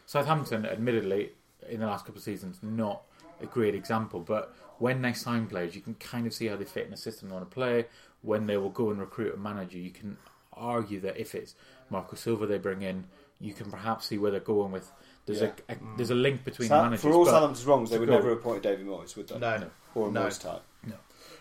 [0.07, 1.31] Southampton, admittedly,
[1.69, 3.03] in the last couple of seasons, not
[3.41, 4.21] a great example.
[4.21, 6.97] But when they sign players, you can kind of see how they fit in the
[6.97, 7.87] system they want to play.
[8.23, 10.17] When they will go and recruit a manager, you can
[10.53, 11.55] argue that if it's
[11.91, 13.05] Marco Silva they bring in,
[13.39, 14.91] you can perhaps see where they're going with.
[15.27, 15.51] There's Yeah.
[15.69, 17.03] a, a there's a link between Sa- managers.
[17.03, 19.39] for all Southampton's wrongs, they would go- never have appointed David Moyes, would they?
[19.39, 19.71] No, no.
[19.95, 20.25] Or a No.
[20.25, 20.63] Moyes type.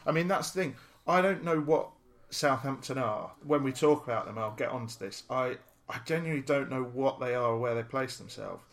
[0.07, 0.75] I mean, that's the thing.
[1.07, 1.89] I don't know what
[2.29, 3.31] Southampton are.
[3.45, 5.23] When we talk about them, I'll get onto this.
[5.29, 5.57] I,
[5.89, 8.63] I genuinely don't know what they are or where they place themselves,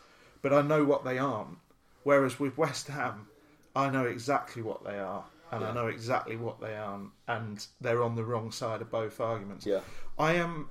[0.40, 1.58] but I know what they aren't.
[2.02, 3.28] Whereas with West Ham,
[3.74, 8.02] I know exactly what they are, and I know exactly what they aren't, and they're
[8.02, 9.66] on the wrong side of both arguments.
[9.66, 9.80] Yeah.
[10.18, 10.68] I am.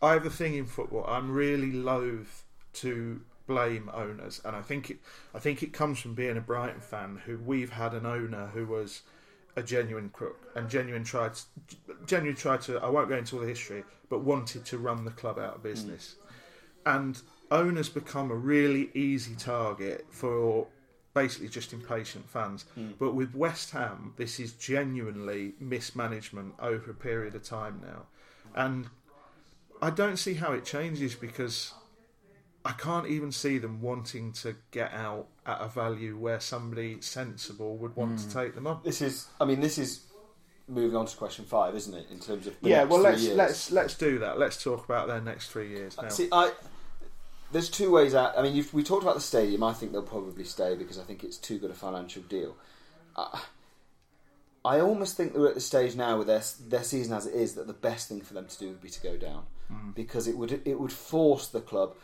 [0.00, 1.04] I have a thing in football.
[1.06, 4.98] I'm really loath to blame owners, and I think it.
[5.34, 7.22] I think it comes from being a Brighton fan.
[7.26, 9.02] Who we've had an owner who was
[9.56, 11.32] a genuine crook and genuine tried,
[12.06, 12.78] genuine tried to.
[12.78, 15.62] I won't go into all the history, but wanted to run the club out of
[15.62, 16.16] business,
[16.86, 16.96] mm.
[16.96, 20.66] and owners become a really easy target for
[21.14, 22.64] basically just impatient fans.
[22.78, 22.94] Mm.
[22.98, 28.06] But with West Ham, this is genuinely mismanagement over a period of time now,
[28.54, 28.86] and
[29.82, 31.74] I don't see how it changes because
[32.64, 37.76] I can't even see them wanting to get out at a value where somebody sensible
[37.76, 38.80] would want to take them on.
[38.84, 40.02] This is, I mean, this is
[40.68, 42.06] moving on to question five, isn't it?
[42.10, 43.36] In terms of the Yeah, next well three let's years.
[43.36, 44.38] let's let's do that.
[44.38, 46.08] Let's talk about their next three years now.
[46.08, 46.52] See, I
[47.50, 48.38] there's two ways out.
[48.38, 49.62] I mean, you've, we talked about the stadium.
[49.62, 52.56] I think they'll probably stay because I think it's too good a financial deal.
[53.14, 53.38] Uh,
[54.64, 57.54] I almost think they're at the stage now with their their season as it is
[57.54, 59.44] that the best thing for them to do would be to go down
[59.94, 61.94] because it would it would force the club.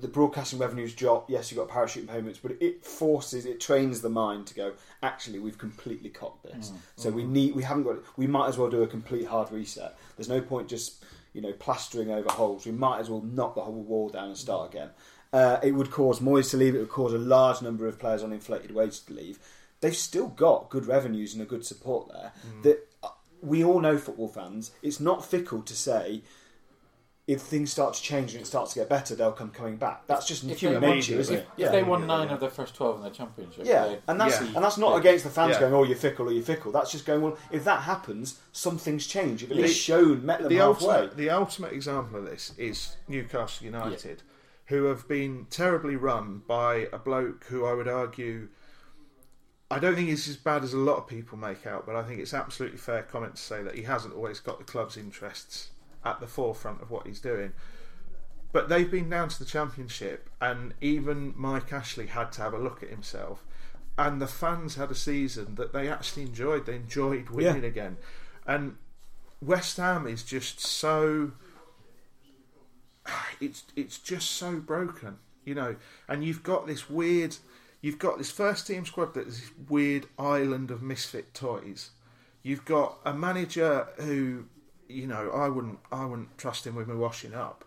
[0.00, 1.30] The broadcasting revenues drop.
[1.30, 4.72] Yes, you've got parachute payments, but it forces, it trains the mind to go.
[5.02, 6.72] Actually, we've completely cocked this.
[6.96, 7.98] So we need, we haven't got.
[8.16, 9.96] We might as well do a complete hard reset.
[10.16, 12.66] There's no point just you know plastering over holes.
[12.66, 14.90] We might as well knock the whole wall down and start again.
[15.32, 16.74] Uh, it would cause Moyes to leave.
[16.74, 19.38] It would cause a large number of players on inflated wages to leave.
[19.80, 22.32] They've still got good revenues and a good support there.
[22.62, 23.08] That uh,
[23.40, 24.72] we all know, football fans.
[24.82, 26.22] It's not fickle to say
[27.28, 30.06] if things start to change and it starts to get better, they'll come coming back.
[30.08, 31.48] That's just If human they nature, isn't if, it?
[31.56, 34.40] if they won nine of their first twelve in the championship, Yeah, they- and that's
[34.40, 34.46] Yeah.
[34.56, 35.60] and that's not against the fans Yeah.
[35.60, 39.06] going, "Oh, you're fickle or you're fickle." That's just going, "Well, if that happens, something's
[39.06, 39.42] changed.
[39.42, 42.96] You've at least shown, met them the halfway." ultimate, the ultimate example of this is
[43.06, 44.22] Newcastle United,
[44.66, 48.48] who have been terribly run by a bloke who I would argue.
[49.70, 52.02] I don't think he's as bad as a lot of people make out, but I
[52.02, 55.70] think it's absolutely fair comment to say that he hasn't always got the club's interests
[56.04, 57.52] at the forefront of what he's doing.
[58.52, 62.58] But they've been down to the championship, and even Mike Ashley had to have a
[62.58, 63.44] look at himself.
[63.96, 66.66] And the fans had a season that they actually enjoyed.
[66.66, 67.68] They enjoyed winning Yeah.
[67.68, 67.96] again.
[68.46, 68.76] And
[69.40, 71.32] West Ham is just so.
[73.40, 75.76] It's it's just so broken, you know.
[76.08, 77.36] And you've got this weird,
[77.80, 81.90] you've got this first team squad that is this weird island of misfit toys.
[82.42, 84.44] You've got a manager who,
[84.88, 87.64] you know, I wouldn't I wouldn't trust him with my washing up.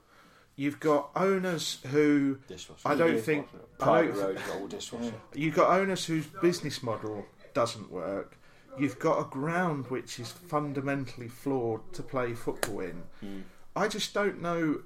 [0.55, 2.88] You've got owners who Dishwasher.
[2.88, 3.47] I don't think
[3.80, 5.13] I don't, road roll dishwasher.
[5.34, 8.38] You've got owners whose business model doesn't work.
[8.78, 13.03] You've got a ground which is fundamentally flawed to play football in.
[13.20, 13.41] Hmm.
[13.76, 14.82] I just don't know.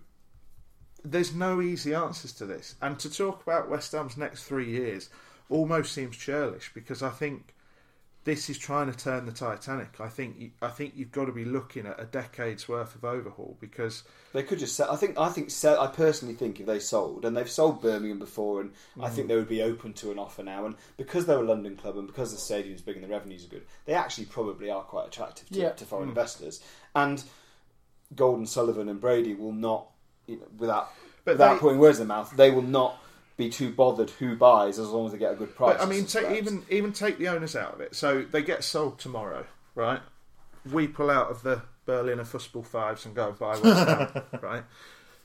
[1.03, 2.75] There's no easy answers to this.
[2.81, 5.09] And to talk about West Ham's next three years
[5.49, 7.55] almost seems churlish because I think
[8.25, 9.99] this is trying to turn the Titanic.
[9.99, 13.05] I think you, I think you've got to be looking at a decade's worth of
[13.05, 14.03] overhaul because
[14.33, 14.91] They could just sell.
[14.91, 15.17] I think.
[15.17, 15.49] I think.
[15.49, 19.13] Sell, I personally think if they sold, and they've sold Birmingham before, and I Mm.
[19.13, 20.65] think they would be open to an offer now.
[20.65, 23.49] And because they're a London club, and because the stadium's big and the revenues are
[23.49, 25.69] good, they actually probably are quite attractive to, Yeah.
[25.71, 26.11] to foreign Mm.
[26.11, 26.61] investors.
[26.95, 27.23] And
[28.15, 29.87] Golden, Sullivan, and Brady will not,
[30.27, 30.91] you know, without
[31.25, 33.01] But without they- putting words in their mouth, they will not
[33.39, 35.77] be too bothered who buys as long as they get a good price.
[35.77, 36.27] But I mean, suspect.
[36.29, 37.95] take, even even take the owners out of it.
[37.95, 40.01] So they get sold tomorrow, right?
[40.71, 44.63] We pull out of the Berliner Fußball Fives and go and buy West Ham, right?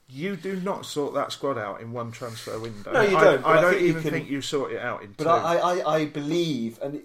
[0.08, 2.92] You do not sort that squad out in one transfer window.
[2.92, 4.72] No, you I- don't, but I, I don't think you even can- think you sort
[4.72, 5.30] it out in But two.
[5.30, 7.02] I, I, I believe, and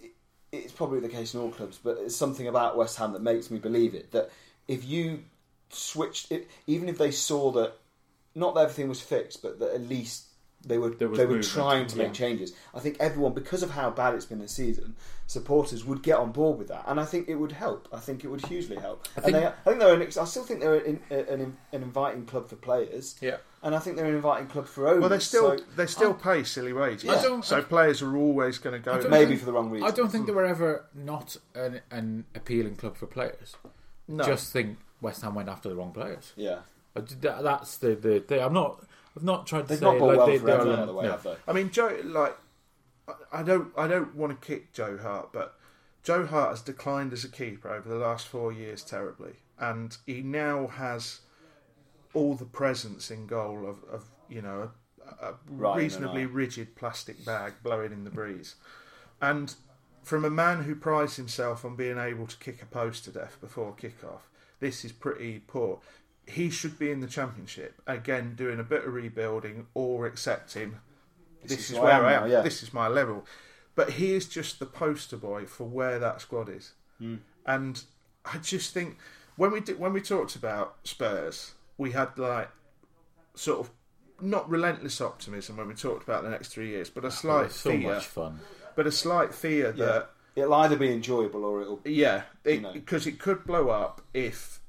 [0.52, 3.50] it's probably the case in all clubs, but it's something about West Ham that makes
[3.50, 4.12] me believe it.
[4.12, 4.30] That
[4.68, 5.24] if you
[5.70, 7.74] switched it, even if they saw that
[8.36, 10.26] not that everything was fixed, but that at least
[10.66, 12.04] they were There was they were movement, trying to yeah.
[12.04, 12.54] make changes.
[12.74, 14.96] I think everyone, because of how bad it's been this season,
[15.26, 17.88] supporters would get on board with that, and I think it would help.
[17.94, 19.08] I think it would hugely help.
[19.16, 21.84] I and think- they, I think they're an, I still think they're an, an, an
[21.84, 23.16] inviting club for players.
[23.22, 23.38] Yeah.
[23.62, 25.02] And I think they're an inviting club for owners.
[25.02, 27.10] well, they still so- they still pay silly wages.
[27.10, 29.08] I don't- so players are always going to go.
[29.10, 29.88] maybe think- for the wrong reason.
[29.88, 30.28] I don't think hmm.
[30.28, 33.56] they were ever not an, an appealing club for players.
[34.10, 34.24] No.
[34.26, 36.34] Just think West Ham went after the wrong players.
[36.36, 36.60] Yeah.
[36.96, 38.84] That- That's the, the, the I'm not.
[39.16, 40.78] I've not tried to They've say not bought like well they, they forever, are.
[40.78, 41.12] by the way, no.
[41.12, 41.36] have they?
[41.48, 42.38] I mean, Joe, like,
[43.08, 45.56] I- I don't, I don't want to kick Joe Hart, but
[46.04, 50.22] Joe Hart has declined as a keeper over the last four years terribly, and he
[50.22, 51.22] now has
[52.14, 54.72] all the presence in goal of, of you know,
[55.22, 56.34] a, a Right in reasonably night.
[56.34, 58.56] rigid plastic bag blowing in the breeze,
[59.22, 59.54] and
[60.04, 63.38] from a man who prides himself on being able to kick a post to death
[63.42, 64.30] before kick-off,
[64.60, 65.80] this is pretty poor.
[66.30, 70.76] He should be in the championship again, doing a bit of rebuilding or accepting
[71.44, 72.32] this, is is, who I where am I now, am.
[72.32, 72.42] yeah.
[72.42, 73.26] This is my level.
[73.76, 76.74] But he is just the poster boy for where that squad is.
[77.00, 77.16] Hmm.
[77.46, 77.82] And
[78.26, 78.98] I just think
[79.38, 82.50] when we did, when we talked about Spurs, we had like
[83.36, 83.72] sort of
[84.22, 87.70] not relentless optimism when we talked about the next three years, but a slight so
[87.72, 87.94] fear.
[87.94, 88.40] much fun.
[88.76, 89.86] But a slight fear Yeah.
[89.86, 91.82] that It'll either be enjoyable or it'll.
[91.86, 92.74] yeah, You know.
[92.74, 94.60] because it, could blow up if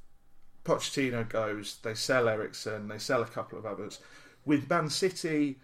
[0.64, 1.78] Pochettino goes.
[1.82, 4.00] They sell Eriksen, they sell a couple of others.
[4.44, 5.58] With Man City,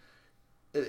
[0.74, 0.80] uh,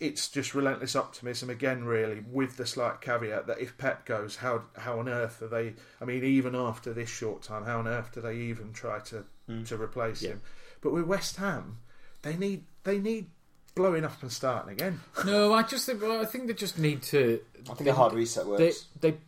[0.00, 4.62] it's just relentless optimism again, really, with the slight caveat that if Pep goes, how
[4.76, 5.74] how on earth are they?
[6.00, 9.24] I mean, even after this short time, how on earth do they even try to
[9.66, 10.40] to replace him?
[10.80, 11.78] But with West Ham,
[12.22, 13.30] they need they need
[13.74, 15.00] blowing up and starting again.
[15.24, 16.02] No, I just think.
[16.02, 17.40] Well, I think they just need to.
[17.70, 18.86] I think a hard reset works.
[19.00, 19.18] they they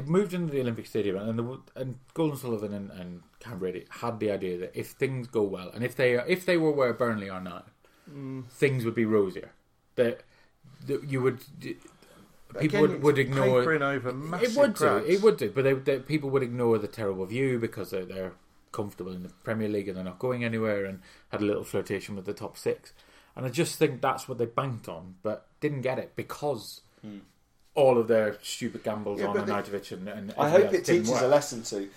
[0.00, 3.86] moved into the Olympic Stadium, and the, and Gold and Sullivan and, and Karren Brady
[3.88, 6.92] had the idea that if things go well, and if they if they were where
[6.92, 7.64] Burnley are now,
[8.10, 8.48] mm.
[8.50, 9.52] things would be rosier.
[9.96, 10.22] That
[10.86, 11.40] that you would
[12.58, 15.74] people Again, would, would ignore over massive it would do it would do but they,
[15.74, 18.32] they, people would ignore the terrible view because they're, they're
[18.72, 22.16] comfortable in the Premier League and they're not going anywhere and had a little flirtation
[22.16, 22.92] with the top six.
[23.36, 27.18] And I just think that's what they banked on but didn't get it because hmm.
[27.80, 30.84] All of their stupid gambles Yeah, on but they- Arnautovic and, and I hope it
[30.84, 31.22] teaches work.
[31.22, 31.88] a lesson to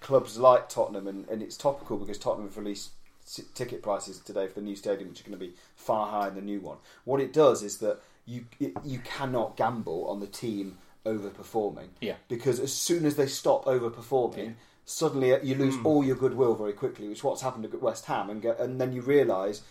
[0.00, 2.90] clubs like Tottenham, and, and it's topical because Tottenham have released
[3.26, 6.30] s- ticket prices today for the new stadium, which are going to be far higher
[6.30, 6.76] than the new one.
[7.04, 12.14] What it does is that you it, you cannot gamble on the team overperforming, Yeah.
[12.28, 14.54] because as soon as they stop overperforming.
[14.86, 18.04] Suddenly, uh, you lose all your goodwill very quickly, which is what's happened at West
[18.04, 19.62] Ham, and get, and then you realise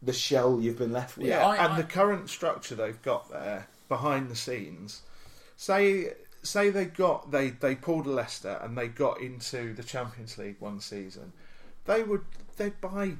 [0.00, 1.26] the shell you've been left with.
[1.26, 5.02] Yeah, I- and I- the current structure they've got there behind the scenes.
[5.60, 10.56] Say, say they got they they pulled Leicester and they got into the Champions League
[10.58, 11.34] one season.
[11.84, 12.24] They would
[12.56, 13.16] they'd buy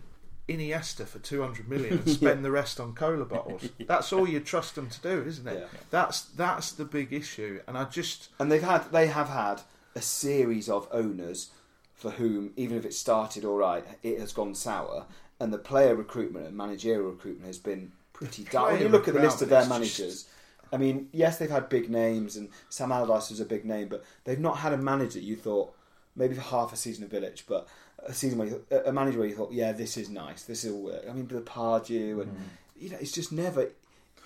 [0.49, 3.69] Iniesta for two hundred million and spend the rest on cola bottles.
[3.87, 5.69] That's all you trust them to do, isn't it?
[5.71, 5.79] Yeah.
[5.91, 9.61] That's that's the big issue, and I just And they've had they have had
[9.95, 11.51] a series of owners
[11.93, 15.05] for whom, even if it started all right, it has gone sour.
[15.39, 18.73] And the player recruitment and managerial recruitment has been pretty down.
[18.73, 20.27] When you look at the list of their managers,
[20.73, 24.05] I mean, yes, they've had big names, and Sam Allardyce was a big name, but
[24.25, 25.75] they've not had a manager you thought
[26.17, 27.69] maybe for half a season of Bilic, but
[28.05, 30.83] a season where you, a manager where you thought, yeah, this is nice, this will
[30.83, 31.05] work.
[31.09, 32.43] I mean, the Pardew, and mm-hmm.
[32.79, 33.71] you know, it's just never.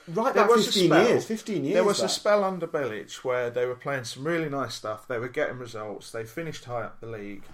[0.07, 1.75] Right There back was a 15 spell- years, 15 years.
[1.75, 5.09] There was a spell under Bilic where they were playing some really nice stuff.
[5.09, 6.11] They were getting results.
[6.11, 7.45] They finished high up the league,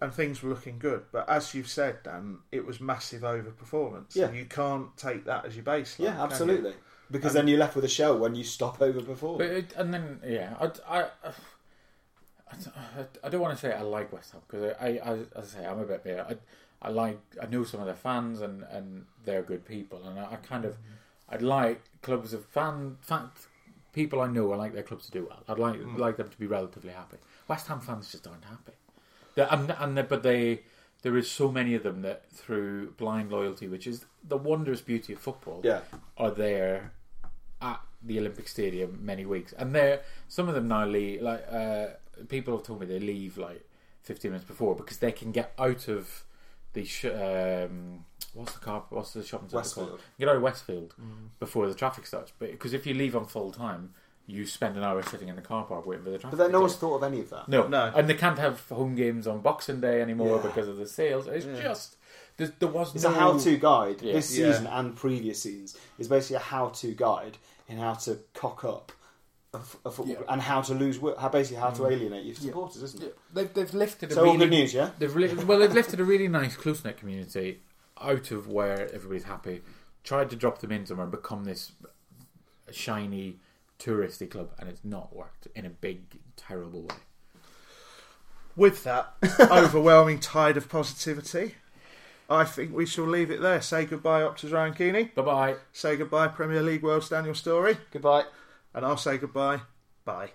[0.00, 1.04] and things were looking good.
[1.10, 4.14] But as you've said, Dan, it was massive overperformance.
[4.14, 4.26] Yeah.
[4.26, 5.98] And you can't take that as your baseline.
[5.98, 6.24] Yeah, can you?
[6.24, 6.74] absolutely.
[7.12, 9.38] Because then you're left with a shell when you stop overperforming.
[9.38, 11.04] But it, and then yeah, I, I,
[12.50, 15.60] I, I don't want to say I like West Ham because I, I, as I
[15.60, 16.26] say, I'm a bit there.
[16.26, 16.36] I,
[16.80, 20.32] I like, I know some of their fans and, and they're good people, and I,
[20.32, 21.34] I kind of, mm-hmm.
[21.34, 23.30] I'd like clubs of fan, fan
[23.92, 24.52] people I know.
[24.52, 25.42] I like their clubs to do well.
[25.48, 25.98] I'd like mm.
[25.98, 27.18] like them to be relatively happy.
[27.46, 28.72] West Ham fans just aren't happy.
[29.36, 30.62] And and but they.
[31.02, 35.14] There is so many of them that through blind loyalty, which is the wondrous beauty
[35.14, 35.80] of football, Yeah.
[36.16, 36.92] are there
[37.62, 41.22] at the Olympic Stadium many weeks, and they're some of them now leave.
[41.22, 41.86] Like uh,
[42.28, 43.64] people have told me they leave like
[44.02, 46.24] fifteen minutes before because they can get out of
[46.72, 48.04] the sh- um,
[48.34, 48.82] what's the car?
[48.90, 49.88] What's the shopping centre Westfield.
[49.88, 50.00] called?
[50.18, 50.94] Get out of Westfield
[51.38, 52.32] before the traffic starts.
[52.38, 53.94] But because if you leave on full time,
[54.26, 56.38] you spend an hour sitting in the car park waiting for the traffic.
[56.38, 57.48] But then no one's thought of any of that.
[57.48, 57.92] No, No.
[57.94, 60.48] and they can't have home games on Boxing Day anymore Yeah.
[60.48, 61.26] because of the sales.
[61.26, 61.96] It's just
[62.38, 64.00] there, there was It's no a how-to guide.
[64.00, 64.14] Yeah.
[64.14, 64.52] This Yeah.
[64.52, 67.36] season and previous seasons is basically a how-to guide
[67.68, 68.92] in how to cock up
[69.54, 70.20] a, f- a football Yeah.
[70.20, 70.32] Mm.
[70.32, 73.18] and how to lose, wi- how basically how to alienate your supporters, isn't it?
[73.34, 74.90] They've, they've lifted a So all really good news, yeah.
[74.98, 77.60] They've li- well, they've lifted a really nice close knit community
[78.00, 79.62] out of where everybody's happy.
[80.04, 81.72] Tried to drop them in somewhere and become this
[82.70, 83.38] shiny
[83.78, 86.94] touristy club, and it's not worked in a big, terrible way.
[88.56, 91.54] With that overwhelming tide of positivity,
[92.32, 93.60] I think we shall leave it there.
[93.60, 95.04] Say goodbye, Optus Ryan Keeney.
[95.14, 95.56] Bye bye.
[95.72, 97.76] Say goodbye, Premier League World's Daniel Storey.
[97.90, 98.24] Goodbye.
[98.74, 99.60] And I'll say goodbye.
[100.04, 100.30] Bye.